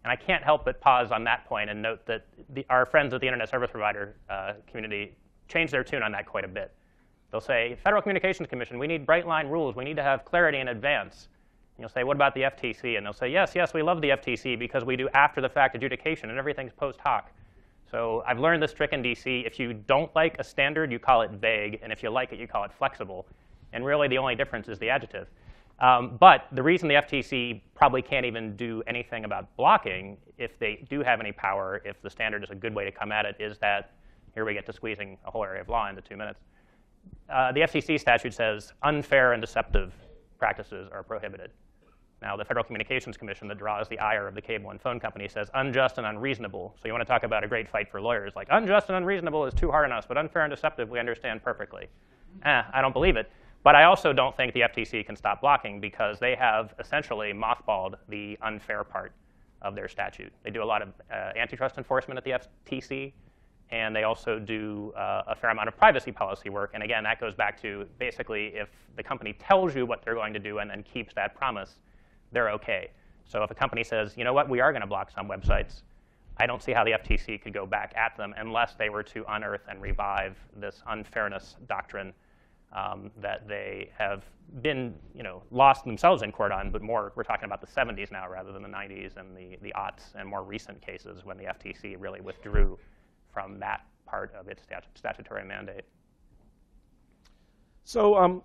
[0.03, 3.13] And I can't help but pause on that point and note that the, our friends
[3.13, 5.15] at the Internet Service Provider uh, community
[5.47, 6.73] change their tune on that quite a bit.
[7.29, 9.75] They'll say, Federal Communications Commission, we need bright line rules.
[9.75, 11.27] We need to have clarity in advance.
[11.79, 12.97] You'll say, what about the FTC?
[12.97, 15.75] And they'll say, yes, yes, we love the FTC because we do after the fact
[15.75, 17.31] adjudication and everything's post hoc.
[17.89, 19.45] So I've learned this trick in DC.
[19.45, 21.79] If you don't like a standard, you call it vague.
[21.83, 23.25] And if you like it, you call it flexible.
[23.73, 25.27] And really, the only difference is the adjective.
[25.79, 30.85] Um, but the reason the FTC probably can't even do anything about blocking, if they
[30.89, 33.35] do have any power, if the standard is a good way to come at it,
[33.39, 33.93] is that
[34.35, 36.39] here we get to squeezing a whole area of law into two minutes.
[37.29, 39.93] Uh, the FCC statute says unfair and deceptive
[40.41, 41.51] practices are prohibited.
[42.23, 45.27] Now, the Federal Communications Commission that draws the ire of the cable and phone company
[45.27, 46.75] says unjust and unreasonable.
[46.81, 48.33] So you want to talk about a great fight for lawyers.
[48.35, 51.43] Like, unjust and unreasonable is too hard on us, but unfair and deceptive we understand
[51.43, 51.87] perfectly.
[52.43, 53.31] Eh, I don't believe it.
[53.63, 57.95] But I also don't think the FTC can stop blocking because they have essentially mothballed
[58.09, 59.13] the unfair part
[59.61, 60.33] of their statute.
[60.43, 62.31] They do a lot of uh, antitrust enforcement at the
[62.71, 63.13] FTC,
[63.71, 66.71] and they also do uh, a fair amount of privacy policy work.
[66.73, 70.33] And again, that goes back to basically if the company tells you what they're going
[70.33, 71.75] to do and then keeps that promise,
[72.31, 72.89] they're OK.
[73.25, 75.83] So if a company says, you know what, we are going to block some websites,
[76.37, 79.23] I don't see how the FTC could go back at them unless they were to
[79.29, 82.13] unearth and revive this unfairness doctrine
[82.73, 84.23] um, that they have
[84.61, 88.11] been, you know, lost themselves in court on, but more we're talking about the 70s
[88.11, 91.45] now rather than the 90s and the, the aughts and more recent cases when the
[91.45, 92.77] FTC really withdrew
[93.33, 95.85] from that part of its stat statutory mandate.
[97.83, 98.41] So um,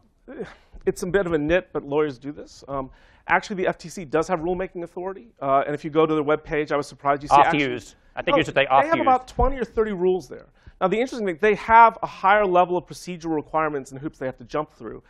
[0.87, 2.65] it's a bit of a nit, but lawyers do this.
[2.69, 2.91] Um,
[3.29, 6.45] actually, the FTC does have rulemaking authority, uh, and if you go to their web
[6.45, 7.95] page, I was surprised you see off actually, used.
[8.15, 10.47] I think no, you should say off They have about 20 or 30 rules there.
[10.81, 14.27] Now, the interesting thing, they have a higher level of procedural requirements and hoops they
[14.27, 15.03] have to jump through.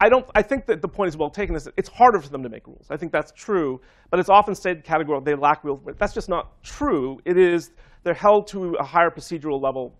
[0.00, 0.26] I don't.
[0.34, 1.54] I think that the point is well taken.
[1.54, 2.86] Is that it's harder for them to make rules.
[2.90, 5.80] I think that's true, but it's often stated category they lack real.
[5.98, 7.20] That's just not true.
[7.24, 7.70] It is
[8.04, 9.92] they're held to a higher procedural level.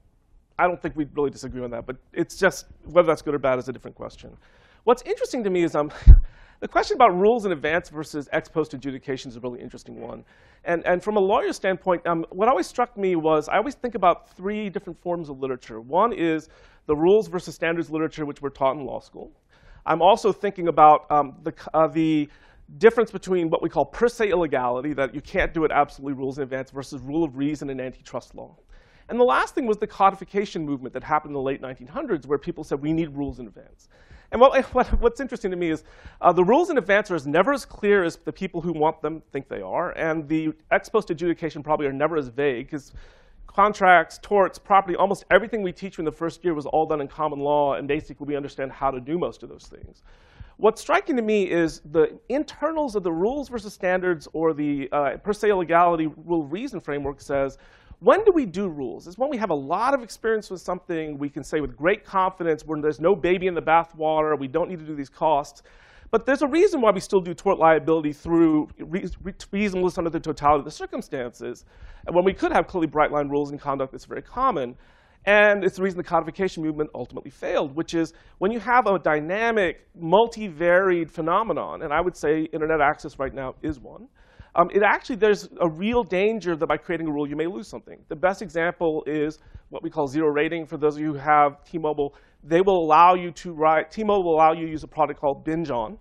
[0.59, 3.39] I don't think we'd really disagree on that, but it's just whether that's good or
[3.39, 4.37] bad is a different question.
[4.85, 5.91] What's interesting to me is um,
[6.61, 10.25] the question about rules in advance versus ex post adjudication is a really interesting one.
[10.67, 13.95] And, and from a lawyer standpoint, um, what always struck me was I always think
[13.95, 15.81] about three different forms of literature.
[15.81, 16.49] One is
[16.87, 19.33] the rules versus standards literature, which we're taught in law school.
[19.87, 22.29] I'm also thinking about um, the, uh, the
[22.79, 26.39] difference between what we call per se illegality, that you can't do it absolutely rules
[26.39, 28.57] in advance, versus rule of reason in antitrust law.
[29.09, 32.39] And the last thing was the codification movement that happened in the late 1900s, where
[32.39, 33.89] people said we need rules in advance.
[34.33, 35.85] And what, what, what's interesting to me is
[36.21, 39.23] uh, the rules in advance are never as clear as the people who want them
[39.31, 42.93] think they are, and the ex post adjudication probably are never as vague, because
[43.47, 47.07] contracts, torts, property, almost everything we teach in the first year was all done in
[47.07, 50.03] common law, and basically we understand how to do most of those things.
[50.57, 55.17] What's striking to me is the internals of the rules versus standards or the uh,
[55.17, 57.59] per se legality rule reason framework says
[58.01, 59.07] when do we do rules?
[59.07, 62.05] Is when we have a lot of experience with something, we can say with great
[62.05, 65.63] confidence, when there's no baby in the bathwater, we don't need to do these costs.
[66.11, 70.61] But there's a reason why we still do tort liability through reasonableness under the totality
[70.61, 71.65] of the circumstances.
[72.07, 74.77] And when we could have clearly bright line rules in conduct that's very common.
[75.27, 78.99] And it's the reason the codification movement ultimately failed, which is when you have a
[78.99, 84.09] dynamic, multivariate phenomenon, and I would say internet access right now is one,
[84.57, 87.67] um, it actually, there's a real danger that by creating a rule, you may lose
[87.67, 87.99] something.
[88.09, 90.67] The best example is what we call zero rating.
[90.67, 94.35] For those of you who have T-Mobile, they will allow you to write, T-Mobile will
[94.35, 95.99] allow you to use a product called Binge On,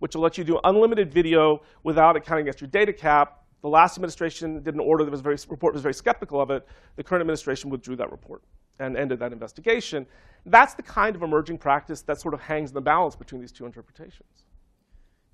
[0.00, 3.44] which will let you do unlimited video without accounting against your data cap.
[3.60, 6.66] The last administration did an order that was very, report was very skeptical of it.
[6.96, 8.42] The current administration withdrew that report
[8.78, 10.06] and ended that investigation.
[10.44, 13.52] That's the kind of emerging practice that sort of hangs in the balance between these
[13.52, 14.44] two interpretations.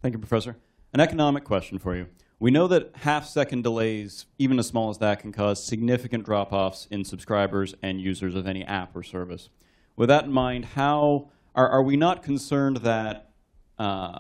[0.02, 0.56] Thank you, Professor.
[0.92, 2.06] An economic question for you.
[2.40, 7.04] We know that half-second delays, even as small as that, can cause significant drop-offs in
[7.04, 9.48] subscribers and users of any app or service.
[9.96, 13.30] With that in mind, how are, are we not concerned that
[13.78, 14.18] uh,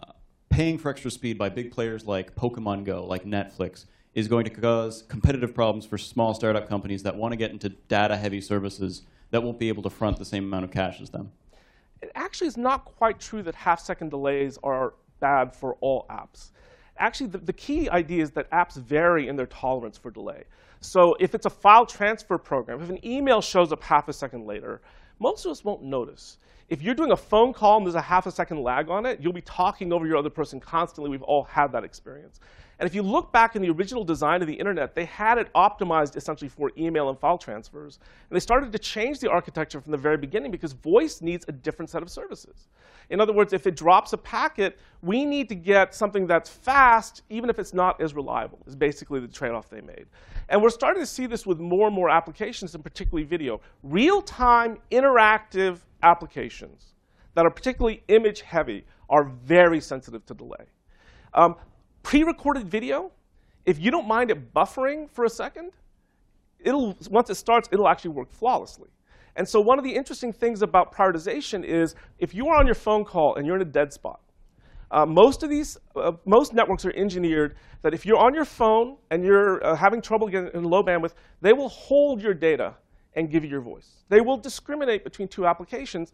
[0.48, 4.50] paying for extra speed by big players like Pokemon Go, like Netflix, is going to
[4.50, 9.42] cause competitive problems for small startup companies that want to get into data-heavy services that
[9.42, 11.30] won't be able to front the same amount of cash as them?
[12.00, 16.50] It actually is not quite true that half-second delays are bad for all apps
[16.98, 20.44] actually, the, the key idea is that apps vary in their tolerance for delay.
[20.80, 24.46] So if it's a file transfer program, if an email shows up half a second
[24.46, 24.80] later,
[25.18, 26.38] most of us won't notice.
[26.68, 29.20] If you're doing a phone call and there's a half a second lag on it,
[29.20, 31.10] you'll be talking over your other person constantly.
[31.10, 32.40] We've all had that experience.
[32.78, 35.52] And if you look back in the original design of the internet, they had it
[35.54, 37.98] optimized essentially for email and file transfers.
[38.30, 41.52] And they started to change the architecture from the very beginning because voice needs a
[41.52, 42.68] different set of services.
[43.10, 47.22] In other words, if it drops a packet, we need to get something that's fast,
[47.30, 50.06] even if it's not as reliable, is basically the trade-off they made.
[50.48, 53.60] And we're starting to see this with more and more applications, and particularly video.
[53.82, 56.94] Real-time interactive applications
[57.34, 60.66] that are particularly image heavy are very sensitive to delay.
[61.34, 61.56] Um,
[62.08, 63.12] pre-recorded video,
[63.66, 65.72] if you don't mind it buffering for a second,
[66.58, 68.88] it'll, once it starts, it'll actually work flawlessly.
[69.36, 72.74] And so one of the interesting things about prioritization is if you are on your
[72.74, 74.20] phone call and you're in a dead spot,
[74.90, 78.96] uh, most of these, uh, most networks are engineered that if you're on your phone
[79.10, 82.74] and you're uh, having trouble getting in low bandwidth, they will hold your data
[83.16, 84.04] and give you your voice.
[84.08, 86.12] They will discriminate between two applications,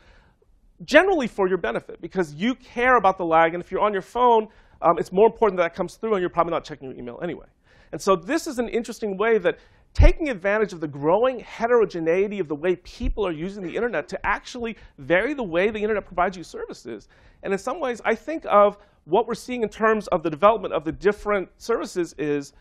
[0.84, 3.54] generally for your benefit, because you care about the lag.
[3.54, 4.48] And if you're on your phone,
[4.84, 7.18] um, it's more important that that comes through, and you're probably not checking your email
[7.22, 7.46] anyway.
[7.92, 9.58] And so this is an interesting way that
[9.94, 14.26] taking advantage of the growing heterogeneity of the way people are using the internet to
[14.26, 17.08] actually vary the way the internet provides you services.
[17.42, 20.74] And in some ways, I think of what we're seeing in terms of the development
[20.74, 22.52] of the different services is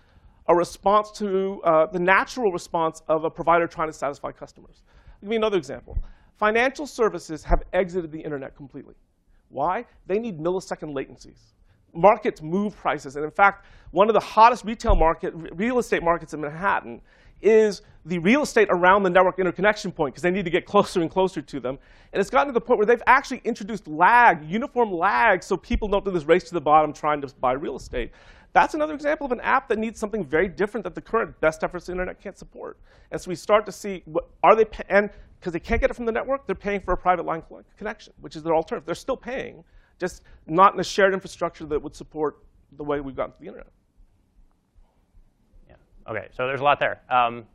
[0.47, 4.83] a response to uh, the natural response of a provider trying to satisfy customers.
[5.15, 5.97] I'll give you another example.
[6.38, 8.95] Financial services have exited the internet completely.
[9.49, 9.86] Why?
[10.05, 11.53] They need millisecond latencies
[11.93, 13.15] markets move prices.
[13.15, 17.01] And in fact, one of the hottest retail market, real estate markets in Manhattan
[17.41, 21.01] is the real estate around the network interconnection point because they need to get closer
[21.01, 21.77] and closer to them.
[22.12, 25.88] And it's gotten to the point where they've actually introduced lag, uniform lag, so people
[25.88, 28.12] don't do this race to the bottom trying to buy real estate.
[28.53, 31.63] That's another example of an app that needs something very different that the current best
[31.63, 32.77] efforts internet can't support.
[33.12, 35.95] And so we start to see, what, are they, and because they can't get it
[35.95, 37.41] from the network, they're paying for a private line
[37.77, 38.86] connection, which is their alternative.
[38.86, 39.63] They're still paying,
[40.03, 42.39] just not in a shared infrastructure that would support
[42.75, 43.67] the way we've gotten to the internet.
[45.69, 45.75] Yeah.
[46.07, 46.99] OK, so there's a lot there.
[47.09, 47.45] Um,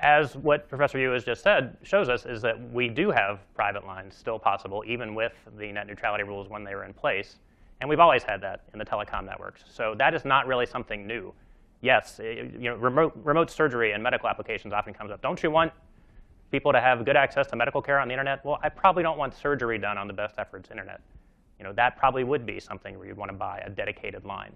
[0.00, 3.86] as what Professor Yoo has just said shows us is that we do have private
[3.86, 7.38] lines still possible, even with the net neutrality rules when they were in place.
[7.80, 9.64] And we've always had that in the telecom networks.
[9.72, 11.32] So that is not really something new.
[11.80, 15.22] Yes, you know, remote, remote surgery and medical applications often comes up.
[15.22, 15.72] Don't you want
[16.50, 18.44] people to have good access to medical care on the internet?
[18.44, 21.00] Well, I probably don't want surgery done on the best efforts internet.
[21.58, 24.52] You know, that probably would be something where you'd want to buy a dedicated line.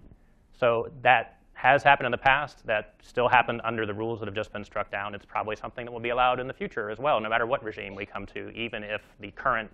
[0.57, 2.65] So that has happened in the past.
[2.65, 5.13] That still happened under the rules that have just been struck down.
[5.13, 7.63] It's probably something that will be allowed in the future as well, no matter what
[7.63, 9.69] regime we come to, even if the current,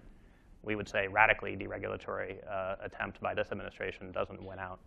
[0.63, 4.79] we would say, radically deregulatory uh, attempt by this administration doesn't win out.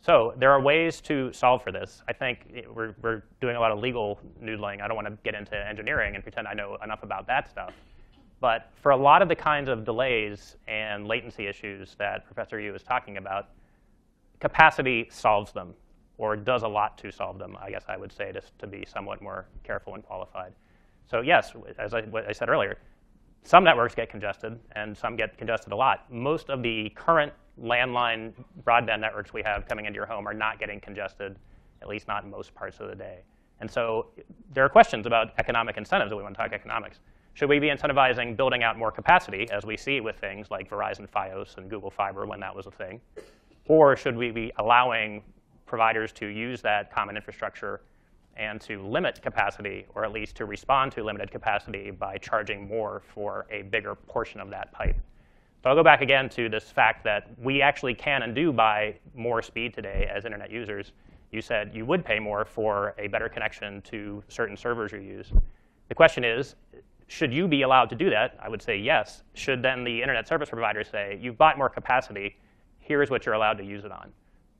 [0.00, 2.02] So there are ways to solve for this.
[2.08, 4.80] I think we're, we're doing a lot of legal noodling.
[4.80, 7.72] I don't want to get into engineering and pretend I know enough about that stuff.
[8.40, 12.74] But for a lot of the kinds of delays and latency issues that Professor Yoo
[12.74, 13.48] is talking about,
[14.40, 15.74] capacity solves them,
[16.18, 18.84] or does a lot to solve them, I guess I would say, just to be
[18.86, 20.52] somewhat more careful and qualified.
[21.10, 22.78] So yes, as I, I said earlier,
[23.42, 26.10] some networks get congested, and some get congested a lot.
[26.12, 28.32] Most of the current landline
[28.64, 31.36] broadband networks we have coming into your home are not getting congested,
[31.80, 33.20] at least not in most parts of the day.
[33.60, 34.08] And so
[34.52, 37.00] there are questions about economic incentives that we want to talk economics.
[37.34, 41.08] Should we be incentivizing building out more capacity, as we see with things like Verizon
[41.08, 43.00] Fios and Google Fiber when that was a thing?
[43.66, 45.22] Or should we be allowing
[45.66, 47.82] providers to use that common infrastructure
[48.36, 53.02] and to limit capacity, or at least to respond to limited capacity by charging more
[53.14, 54.96] for a bigger portion of that pipe?
[55.62, 58.94] So I'll go back again to this fact that we actually can and do buy
[59.14, 60.92] more speed today as internet users.
[61.32, 65.32] You said you would pay more for a better connection to certain servers you use.
[65.88, 66.54] The question is,
[67.08, 68.38] should you be allowed to do that?
[68.42, 69.22] I would say yes.
[69.34, 72.36] Should then the internet service provider say, you've bought more capacity,
[72.78, 74.12] here's what you're allowed to use it on?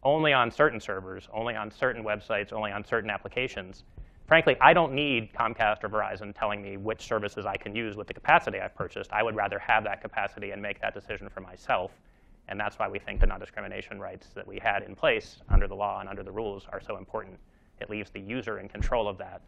[0.02, 3.84] Only on certain servers, only on certain websites, only on certain applications
[4.26, 8.06] frankly, I don't need Comcast or Verizon telling me which services I can use with
[8.06, 9.12] the capacity I've purchased.
[9.12, 11.92] I would rather have that capacity and make that decision for myself.
[12.48, 15.74] And that's why we think the non-discrimination rights that we had in place under the
[15.74, 17.38] law and under the rules are so important.
[17.80, 19.42] It leaves the user in control of that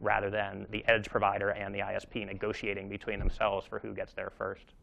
[0.00, 4.32] rather than the edge provider and the ISP negotiating between themselves for who gets there
[4.36, 4.74] first.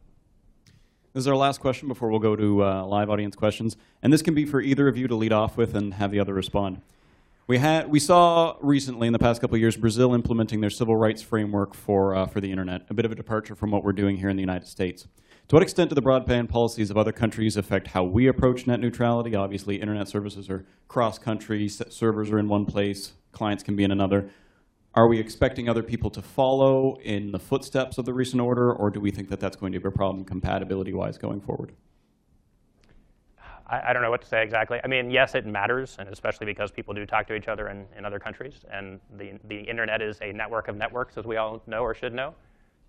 [1.12, 3.76] This is our last question before we'll go to uh, live audience questions.
[4.00, 6.20] And this can be for either of you to lead off with and have the
[6.20, 6.82] other respond.
[7.48, 10.94] We, had, we saw recently, in the past couple of years, Brazil implementing their civil
[10.94, 13.92] rights framework for, uh, for the internet, a bit of a departure from what we're
[13.92, 15.08] doing here in the United States.
[15.48, 18.78] To what extent do the broadband policies of other countries affect how we approach net
[18.78, 19.34] neutrality?
[19.34, 24.30] Obviously, internet services are cross-country, servers are in one place, clients can be in another.
[24.94, 28.90] Are we expecting other people to follow in the footsteps of the recent order, or
[28.90, 31.72] do we think that that's going to be a problem compatibility-wise going forward?
[33.68, 34.80] I, I, don't know what to say exactly.
[34.82, 37.86] I mean, yes, it matters, and especially because people do talk to each other in,
[37.96, 41.62] in other countries, and the, the internet is a network of networks, as we all
[41.68, 42.34] know or should know.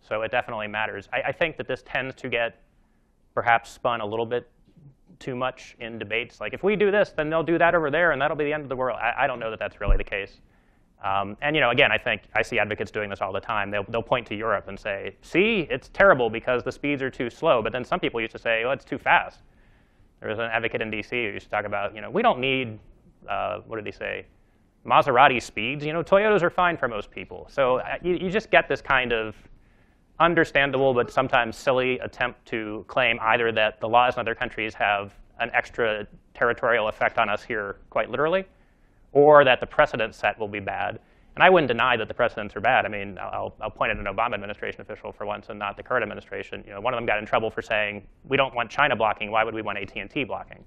[0.01, 1.07] So it definitely matters.
[1.13, 2.63] I, I think that this tends to get
[3.35, 4.49] perhaps spun a little bit
[5.19, 6.41] too much in debates.
[6.41, 8.53] Like, if we do this, then they'll do that over there, and that'll be the
[8.53, 8.97] end of the world.
[8.99, 10.41] I, I don't know that that's really the case.
[11.03, 13.71] Um, and you know, again, I think I see advocates doing this all the time.
[13.71, 17.29] They'll, they'll point to Europe and say, "See, it's terrible because the speeds are too
[17.29, 19.41] slow." But then some people used to say, "Oh, it's too fast."
[20.19, 21.09] There was an advocate in D.C.
[21.09, 22.79] who used to talk about, you know, we don't need,
[23.27, 24.27] uh, what did he say,
[24.85, 25.83] Maserati speeds.
[25.83, 27.47] You know, Toyotas are fine for most people.
[27.49, 29.35] So uh, you, you just get this kind of
[30.19, 35.13] understandable but sometimes silly attempt to claim either that the laws in other countries have
[35.39, 38.45] an extra territorial effect on us here, quite literally,
[39.13, 40.99] or that the precedent set will be bad.
[41.35, 42.85] And I wouldn't deny that the precedents are bad.
[42.85, 45.83] I mean, I'll, I'll, point at an Obama administration official for once and not the
[45.83, 46.61] current administration.
[46.67, 49.31] You know, one of them got in trouble for saying, we don't want China blocking,
[49.31, 50.63] why would we want AT&T blocking?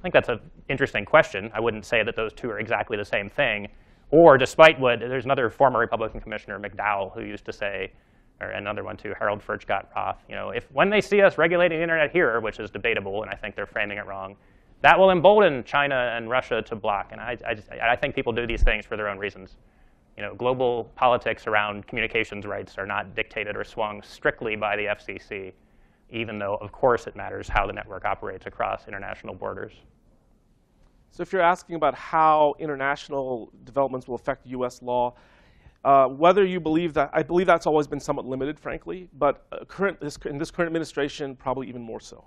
[0.00, 1.50] I think that's an interesting question.
[1.52, 3.68] I wouldn't say that those two are exactly the same thing.
[4.10, 7.92] Or despite what, there's another former Republican commissioner, McDowell, who used to say,
[8.40, 11.78] or another one too, Harold Furchtgott Roth, you know, if when they see us regulating
[11.78, 14.36] the internet here, which is debatable, and I think they're framing it wrong,
[14.82, 17.12] that will embolden China and Russia to block.
[17.12, 19.56] And I, I, just, I think people do these things for their own reasons.
[20.16, 24.84] You know, global politics around communications rights are not dictated or swung strictly by the
[24.86, 25.52] FCC,
[26.10, 29.72] even though, of course, it matters how the network operates across international borders.
[31.10, 34.80] So if you're asking about how international developments will affect U.S.
[34.80, 35.14] law,
[35.84, 39.64] uh, whether you believe that, I believe that's always been somewhat limited, frankly, but uh,
[39.64, 42.26] current, this, in this current administration, probably even more so.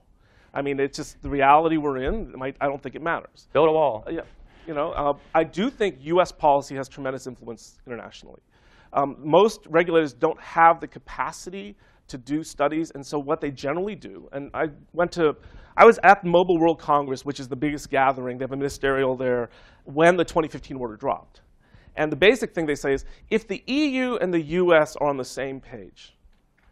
[0.53, 2.31] I mean, it's just the reality we're in.
[2.37, 3.47] Might, I don't think it matters.
[3.53, 4.05] Build a wall.
[4.09, 4.21] Yeah,
[4.67, 6.31] you know, uh, I do think U.S.
[6.31, 8.41] policy has tremendous influence internationally.
[8.93, 11.75] Um, most regulators don't have the capacity
[12.07, 15.35] to do studies, and so what they generally do, and I went to,
[15.75, 18.37] I was at the Mobile World Congress, which is the biggest gathering.
[18.37, 19.49] They have a ministerial there
[19.85, 21.41] when the 2015 order dropped.
[21.95, 25.17] And the basic thing they say is, if the EU and the US are on
[25.17, 26.15] the same page,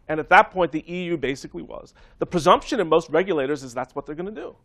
[0.08, 1.94] and at that point, the EU basically was.
[2.18, 4.56] The presumption in most regulators is that's what they're going to do.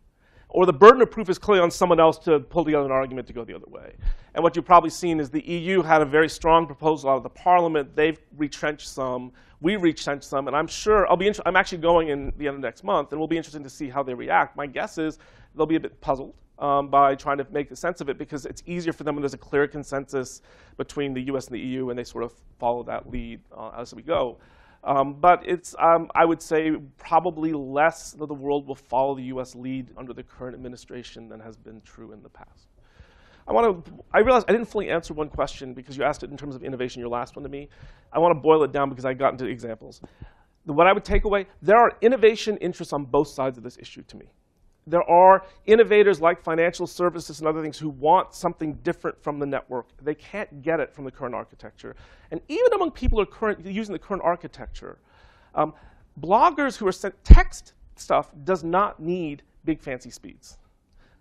[0.50, 3.26] Or the burden of proof is clearly on someone else to pull together an argument
[3.26, 3.94] to go the other way.
[4.34, 7.22] And what you've probably seen is the EU had a very strong proposal out of
[7.22, 7.94] the parliament.
[7.94, 9.32] They've retrenched some.
[9.60, 10.46] We retrenched some.
[10.46, 13.20] And I'm sure, I'll be I'm actually going in the end of next month, and
[13.20, 14.56] we'll be interested to see how they react.
[14.56, 15.18] My guess is
[15.54, 18.62] they'll be a bit puzzled um, by trying to make sense of it because it's
[18.64, 20.40] easier for them when there's a clear consensus
[20.78, 23.92] between the US and the EU, and they sort of follow that lead uh, as
[23.92, 24.38] we go.
[24.88, 29.24] Um, but it's, um, I would say, probably less that the world will follow the
[29.24, 32.68] US lead under the current administration than has been true in the past.
[33.46, 36.30] I want to, I realized I didn't fully answer one question because you asked it
[36.30, 37.68] in terms of innovation, your last one to me.
[38.14, 40.00] I want to boil it down because I got into examples.
[40.64, 44.02] What I would take away, there are innovation interests on both sides of this issue
[44.04, 44.30] to me
[44.88, 49.46] there are innovators like financial services and other things who want something different from the
[49.46, 49.86] network.
[50.02, 51.94] They can't get it from the current architecture.
[52.30, 54.98] And even among people who are current, using the current architecture,
[55.54, 55.74] um,
[56.20, 60.58] bloggers who are sent text stuff does not need big fancy speeds.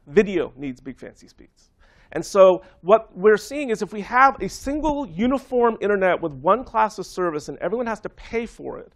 [0.07, 1.71] Video needs big fancy speeds.
[2.13, 6.63] And so what we're seeing is if we have a single uniform internet with one
[6.63, 8.93] class of service and everyone has to pay for it,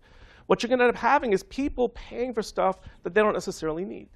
[0.47, 3.33] what you're going to end up having is people paying for stuff that they don't
[3.33, 4.07] necessarily need.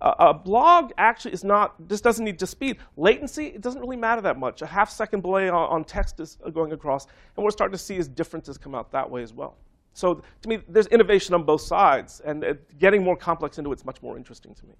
[0.00, 2.78] Uh, a blog actually is not, this doesn't need to speed.
[2.96, 4.62] Latency, it doesn't really matter that much.
[4.62, 7.04] A half second delay on, on text is going across.
[7.04, 9.56] And what we're starting to see is differences come out that way as well.
[9.94, 12.20] So to me, there's innovation on both sides.
[12.24, 14.74] And it, getting more complex into it's much more interesting to me.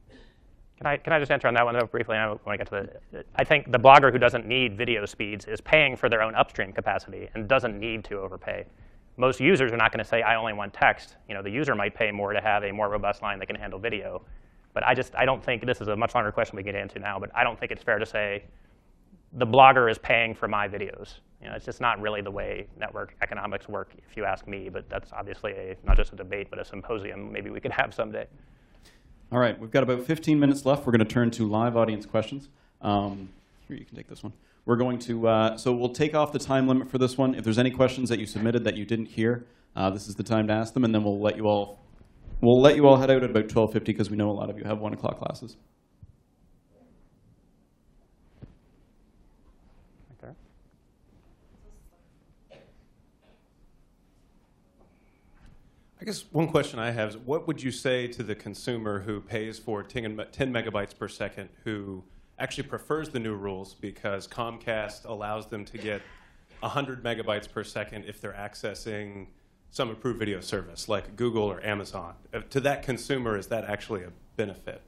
[0.76, 2.16] Can I, can I just answer on that one briefly?
[2.16, 5.96] I get to the, I think the blogger who doesn't need video speeds is paying
[5.96, 8.66] for their own upstream capacity and doesn't need to overpay.
[9.16, 11.14] Most users are not going to say, I only want text.
[11.28, 13.54] You know, the user might pay more to have a more robust line that can
[13.54, 14.24] handle video.
[14.74, 16.98] But I just I don't think this is a much longer question we get into
[16.98, 17.18] now.
[17.18, 18.44] But I don't think it's fair to say
[19.32, 21.20] the blogger is paying for my videos.
[21.40, 24.68] You know, it's just not really the way network economics work, if you ask me.
[24.68, 27.94] But that's obviously a, not just a debate, but a symposium maybe we could have
[27.94, 28.26] someday.
[29.32, 30.86] All right, we've got about 15 minutes left.
[30.86, 32.50] We're going to turn to live audience questions.
[32.82, 33.30] Um,
[33.66, 34.32] here, you can take this one.
[34.66, 37.34] We're going to, uh, so we'll take off the time limit for this one.
[37.34, 39.46] If there's any questions that you submitted that you didn't hear,
[39.76, 41.80] uh, this is the time to ask them, and then we'll let you all
[42.44, 44.58] We'll let you all head out at about 12.50 because we know a lot of
[44.58, 45.56] you have 1 o'clock classes.
[56.00, 59.22] I guess one question I have is what would you say to the consumer who
[59.22, 62.04] pays for 10 megabytes per second who
[62.38, 66.02] actually prefers the new rules because Comcast allows them to get
[66.60, 69.28] 100 megabytes per second if they're accessing
[69.74, 72.14] some approved video service like Google or Amazon.
[72.32, 74.80] Uh, to that consumer, is that actually a benefit?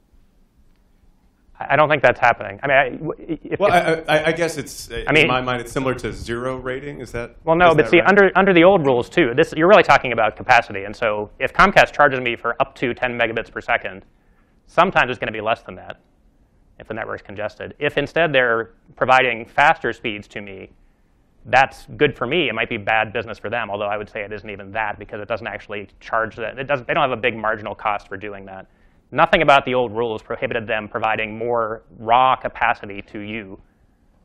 [1.58, 2.60] I don't think that's happening.
[2.62, 5.40] I mean, I, if, Well, if- I, I, I guess it's, I mean- in my
[5.40, 7.00] mind, it's similar to zero rating.
[7.00, 7.34] Is that?
[7.42, 8.08] well, no, but see, right?
[8.08, 10.84] under under the old rules too, this you're really talking about capacity.
[10.84, 14.04] And so, if Comcast charges me for up to 10 megabits per second,
[14.66, 15.98] sometimes it's going to be less than that
[16.78, 17.74] if the network's congested.
[17.80, 20.70] If instead they're providing faster speeds to me,
[21.46, 22.48] that's good for me.
[22.48, 24.98] It might be bad business for them, although I would say it isn't even that
[24.98, 26.58] because it doesn't actually charge that.
[26.58, 28.66] It doesn't, they don't have a big marginal cost for doing that.
[29.12, 33.60] Nothing about the old rules prohibited them providing more raw capacity to you.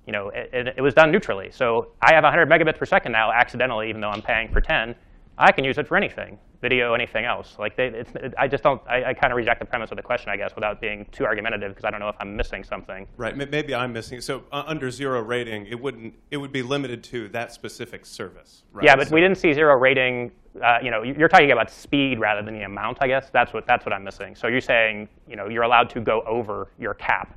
[0.07, 1.51] You know, it, it, it was done neutrally.
[1.51, 4.95] So I have 100 megabits per second now accidentally, even though I'm paying for 10.
[5.37, 7.55] I can use it for anything, video, anything else.
[7.59, 8.81] Like they, it's, it, I just don't.
[8.87, 11.25] I, I kind of reject the premise of the question, I guess, without being too
[11.25, 13.07] argumentative because I don't know if I'm missing something.
[13.17, 13.35] Right.
[13.35, 14.19] Maybe I'm missing.
[14.19, 14.23] it.
[14.23, 16.13] So uh, under zero rating, it wouldn't.
[16.29, 18.63] It would be limited to that specific service.
[18.71, 18.85] Right?
[18.85, 20.31] Yeah, but So- we didn't see zero rating.
[20.61, 22.97] Uh, you know, you're talking about speed rather than the amount.
[23.01, 24.35] I guess that's what that's what I'm missing.
[24.35, 27.35] So you're saying, you know, you're allowed to go over your cap.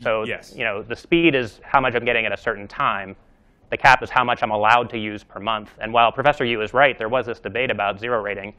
[0.00, 0.52] So Yes.
[0.54, 3.16] you know, the speed is how much I'm getting at a certain time.
[3.74, 5.72] The cap is how much I'm allowed to use per month.
[5.80, 8.54] And while Professor Yoo is right, there was this debate about zero rating.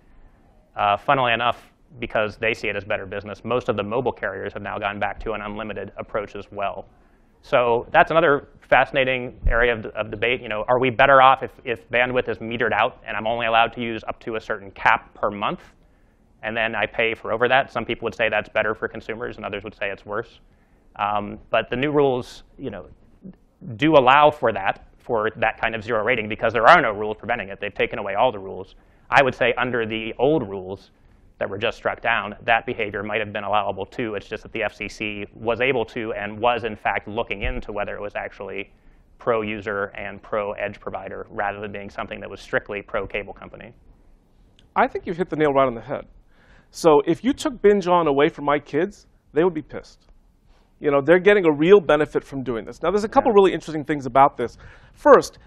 [0.75, 4.51] Uh, funnily enough, because they see it as better business, most of the mobile carriers
[4.51, 6.85] have now gone back to an unlimited approach as well.
[7.43, 10.41] So that's another fascinating area of, of debate.
[10.41, 13.45] You know, are we better off if, if bandwidth is metered out and I'm only
[13.45, 15.61] allowed to use up to a certain cap per month,
[16.43, 17.71] and then I pay for over that?
[17.71, 20.41] Some people would say that's better for consumers, and others would say it's worse.
[20.97, 22.87] Um, but the new rules, you know,
[23.77, 27.17] do allow for that, for that kind of zero rating, because there are no rules
[27.17, 27.59] preventing it.
[27.59, 28.75] They've taken away all the rules.
[29.09, 30.89] I would say under the old rules
[31.37, 34.15] that were just struck down, that behavior might have been allowable too.
[34.15, 37.95] It's just that the FCC was able to and was in fact looking into whether
[37.95, 38.71] it was actually
[39.19, 43.33] pro user and pro edge provider rather than being something that was strictly pro cable
[43.33, 43.73] company.
[44.75, 46.05] I think you've hit the nail right on the head.
[46.71, 50.07] So if you took binge on away from my kids, they would be pissed.
[50.79, 52.81] You know, they're getting a real benefit from doing this.
[52.81, 54.57] Now, there's a couple really interesting things about this.
[54.93, 55.39] First,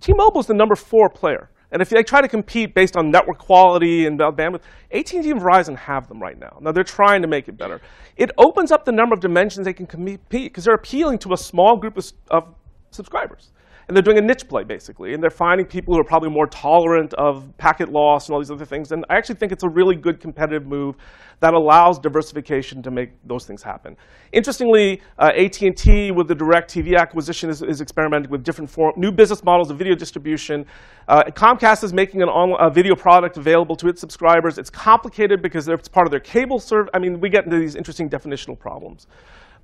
[0.00, 1.50] T-Mobile is the number four player.
[1.72, 4.62] And if they try to compete based on network quality and bandwidth,
[4.92, 6.58] AT&T and Verizon have them right now.
[6.60, 7.80] Now they're trying to make it better.
[8.16, 11.36] It opens up the number of dimensions they can compete because they're appealing to a
[11.36, 12.54] small group of, of
[12.90, 13.50] subscribers.
[13.88, 15.14] And they're doing a niche play, basically.
[15.14, 18.50] And they're finding people who are probably more tolerant of packet loss and all these
[18.50, 18.90] other things.
[18.90, 20.96] And I actually think it's a really good competitive move
[21.38, 23.96] that allows diversification to make those things happen.
[24.32, 29.44] Interestingly, uh, AT&T with the DirecTV acquisition is, is experimenting with different form, new business
[29.44, 30.66] models of video distribution.
[31.06, 32.28] Uh, Comcast is making an
[32.58, 34.58] a video product available to its subscribers.
[34.58, 36.90] It's complicated because it's part of their cable service.
[36.92, 39.06] I mean, we get into these interesting definitional problems.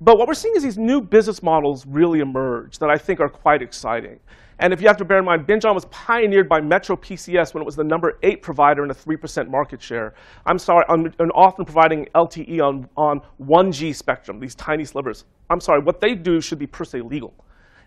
[0.03, 3.29] But what we're seeing is these new business models really emerge that I think are
[3.29, 4.19] quite exciting.
[4.59, 7.61] And if you have to bear in mind, BingeOn was pioneered by Metro PCS when
[7.61, 10.13] it was the number eight provider in a 3% market share.
[10.45, 15.23] I'm sorry, on, and often providing LTE on, on 1G spectrum, these tiny slivers.
[15.49, 17.33] I'm sorry, what they do should be per se legal.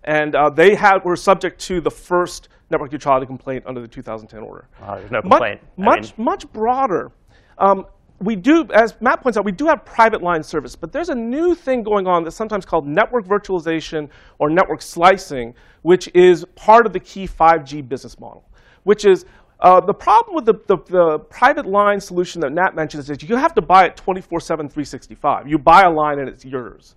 [0.04, 4.40] And uh, they had, were subject to the first network neutrality complaint under the 2010
[4.40, 4.68] order.
[4.82, 5.60] Uh, there's no Much- complaint.
[5.76, 7.12] Much, mean- much broader.
[7.58, 7.84] Um,
[8.20, 11.14] we do, as Matt points out, we do have private line service, but there's a
[11.14, 14.08] new thing going on that's sometimes called network virtualization
[14.38, 18.44] or network slicing, which is part of the key 5G business model,
[18.84, 19.26] which is
[19.60, 23.36] uh, the problem with the, the, the private line solution that Matt mentioned is you
[23.36, 25.48] have to buy it 24 7, 365.
[25.48, 26.94] You buy a line and it's yours.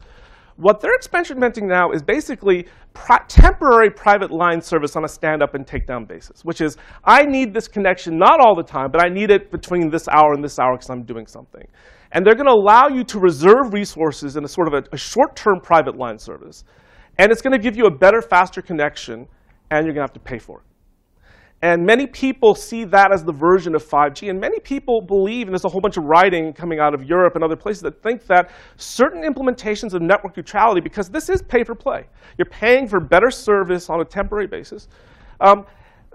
[0.59, 5.55] What they're experimenting now is basically pri- temporary private line service on a stand up
[5.55, 9.01] and take down basis, which is I need this connection not all the time, but
[9.01, 11.65] I need it between this hour and this hour because I'm doing something.
[12.11, 14.97] And they're going to allow you to reserve resources in a sort of a, a
[14.97, 16.65] short term private line service.
[17.17, 19.27] And it's going to give you a better, faster connection,
[19.71, 20.68] and you're going to have to pay for it.
[21.61, 24.29] And many people see that as the version of 5G.
[24.29, 27.35] And many people believe, and there's a whole bunch of writing coming out of Europe
[27.35, 31.65] and other places that think that certain implementations of network neutrality, because this is pay
[31.65, 32.05] for play,
[32.37, 34.87] you're paying for better service on a temporary basis.
[35.41, 35.65] Um,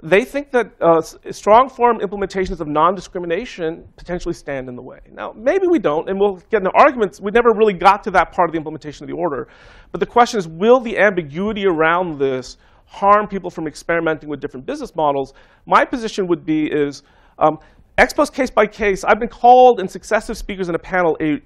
[0.03, 4.99] they think that uh, strong form implementations of non-discrimination potentially stand in the way.
[5.13, 7.21] Now, maybe we don't, and we'll get into arguments.
[7.21, 9.49] We never really got to that part of the implementation of the order.
[9.93, 12.57] But the question is, will the ambiguity around this
[12.95, 15.35] harm people from experimenting with different business models?
[15.67, 17.03] My position would be is,
[17.39, 17.59] um,
[17.99, 21.41] ex post case by case, I've been called in successive speakers in a panel a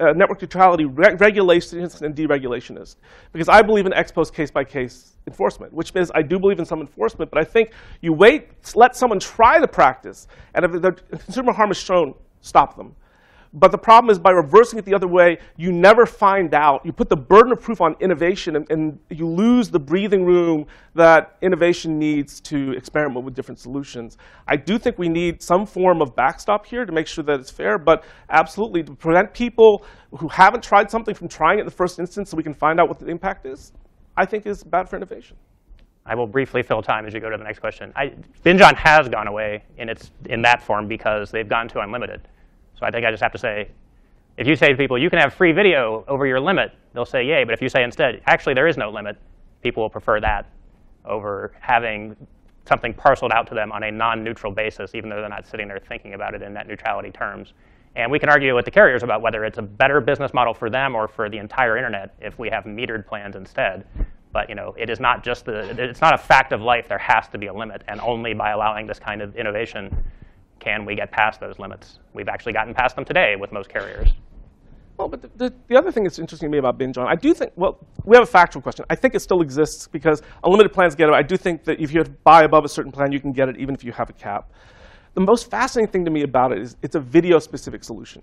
[0.00, 2.96] uh, network neutrality re- regulationist and deregulationist
[3.32, 6.58] because I believe in ex post case by case enforcement, which means I do believe
[6.58, 10.72] in some enforcement, but I think you wait, let someone try the practice, and if
[10.82, 12.94] the consumer harm is shown, stop them.
[13.56, 16.84] But the problem is by reversing it the other way, you never find out.
[16.84, 20.66] You put the burden of proof on innovation, and, and you lose the breathing room
[20.94, 24.18] that innovation needs to experiment with different solutions.
[24.48, 27.50] I do think we need some form of backstop here to make sure that it's
[27.50, 29.84] fair, but absolutely to prevent people
[30.18, 32.80] who haven't tried something from trying it in the first instance so we can find
[32.80, 33.72] out what the impact is,
[34.16, 35.36] I think is bad for innovation.
[36.06, 37.92] I will briefly fill time as you go to the next question.
[37.94, 42.28] I, has gone away in, its, in that form because they've gone to unlimited.
[42.78, 43.70] So I think I just have to say,
[44.36, 47.24] if you say to people, you can have free video over your limit, they'll say
[47.24, 47.44] yay.
[47.44, 49.16] But if you say instead, actually there is no limit,
[49.62, 50.46] people will prefer that
[51.04, 52.16] over having
[52.66, 55.78] something parceled out to them on a non-neutral basis, even though they're not sitting there
[55.78, 57.52] thinking about it in net neutrality terms.
[57.96, 60.68] And we can argue with the carriers about whether it's a better business model for
[60.68, 63.86] them or for the entire internet if we have metered plans instead.
[64.32, 66.88] But you know, it is not just the, it's not a fact of life.
[66.88, 69.96] There has to be a limit, and only by allowing this kind of innovation
[70.64, 71.98] can we get past those limits.
[72.14, 74.08] We've actually gotten past them today with most carriers.
[74.96, 77.16] Well, but the, the, the, other thing that's interesting to me about binge on, I
[77.16, 78.84] do think, well, we have a factual question.
[78.88, 81.14] I think it still exists because unlimited plans get it.
[81.14, 83.56] I do think that if you buy above a certain plan, you can get it
[83.58, 84.52] even if you have a cap.
[85.14, 88.22] The most fascinating thing to me about it is it's a video-specific solution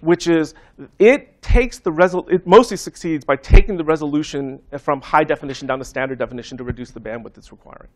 [0.00, 0.54] which is
[0.98, 5.78] it takes the resol- it mostly succeeds by taking the resolution from high definition down
[5.78, 7.88] to standard definition to reduce the bandwidth it's requiring.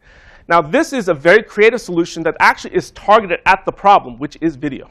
[0.49, 4.37] Now, this is a very creative solution that actually is targeted at the problem, which
[4.41, 4.91] is video.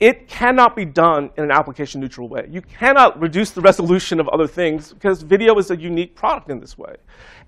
[0.00, 2.48] It cannot be done in an application neutral way.
[2.50, 6.58] You cannot reduce the resolution of other things because video is a unique product in
[6.58, 6.96] this way.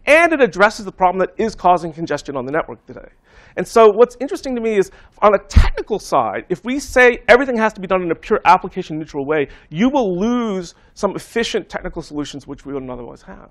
[0.07, 3.09] And it addresses the problem that is causing congestion on the network today.
[3.57, 4.91] And so what's interesting to me is
[5.23, 8.41] on a technical side, if we say everything has to be done in a pure
[8.45, 13.51] application neutral way, you will lose some efficient technical solutions which we wouldn't otherwise have.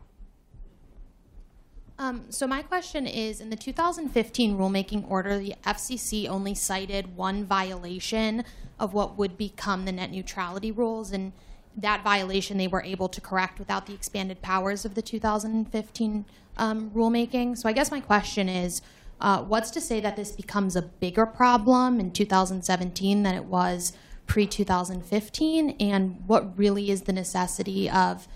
[1.97, 7.45] Um, so my question is, in the 2015 rulemaking order, the FCC only cited one
[7.45, 8.43] violation
[8.79, 11.31] of what would become the net neutrality rules, and
[11.77, 16.25] that violation they were able to correct without the expanded powers of the 2015
[16.57, 17.57] um, rulemaking.
[17.57, 18.81] So I guess my question is,
[19.21, 23.93] uh, what's to say that this becomes a bigger problem in 2017 than it was
[24.27, 25.77] pre 2015?
[25.79, 28.27] And what really is the necessity of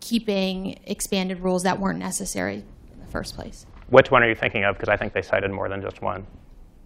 [0.00, 3.66] keeping expanded rules that weren't necessary in the first place?
[3.88, 4.76] Which one are you thinking of?
[4.76, 6.26] Because I think they cited more than just one.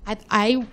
[0.06, 0.66] I, I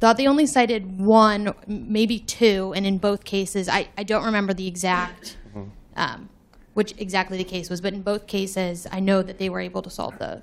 [0.00, 4.54] thought they only cited one, maybe two, and in both cases, I, I don't remember
[4.54, 5.68] the exact, mm-hmm.
[5.96, 6.28] um,
[6.74, 9.82] which exactly the case was, but in both cases, I know that they were able
[9.82, 10.42] to solve the,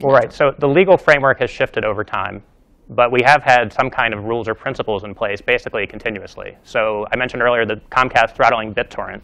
[0.00, 0.32] well, right.
[0.32, 2.42] So the legal framework has shifted over time,
[2.88, 6.56] but we have had some kind of rules or principles in place basically continuously.
[6.64, 9.20] So I mentioned earlier the Comcast throttling BitTorrent.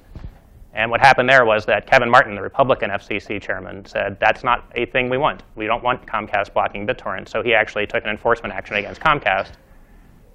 [0.75, 4.71] And what happened there was that Kevin Martin, the Republican FCC chairman, said that's not
[4.75, 5.43] a thing we want.
[5.55, 7.31] We don't want Comcast blocking BitTorrent.
[7.31, 9.53] So he actually took an enforcement action against Comcast.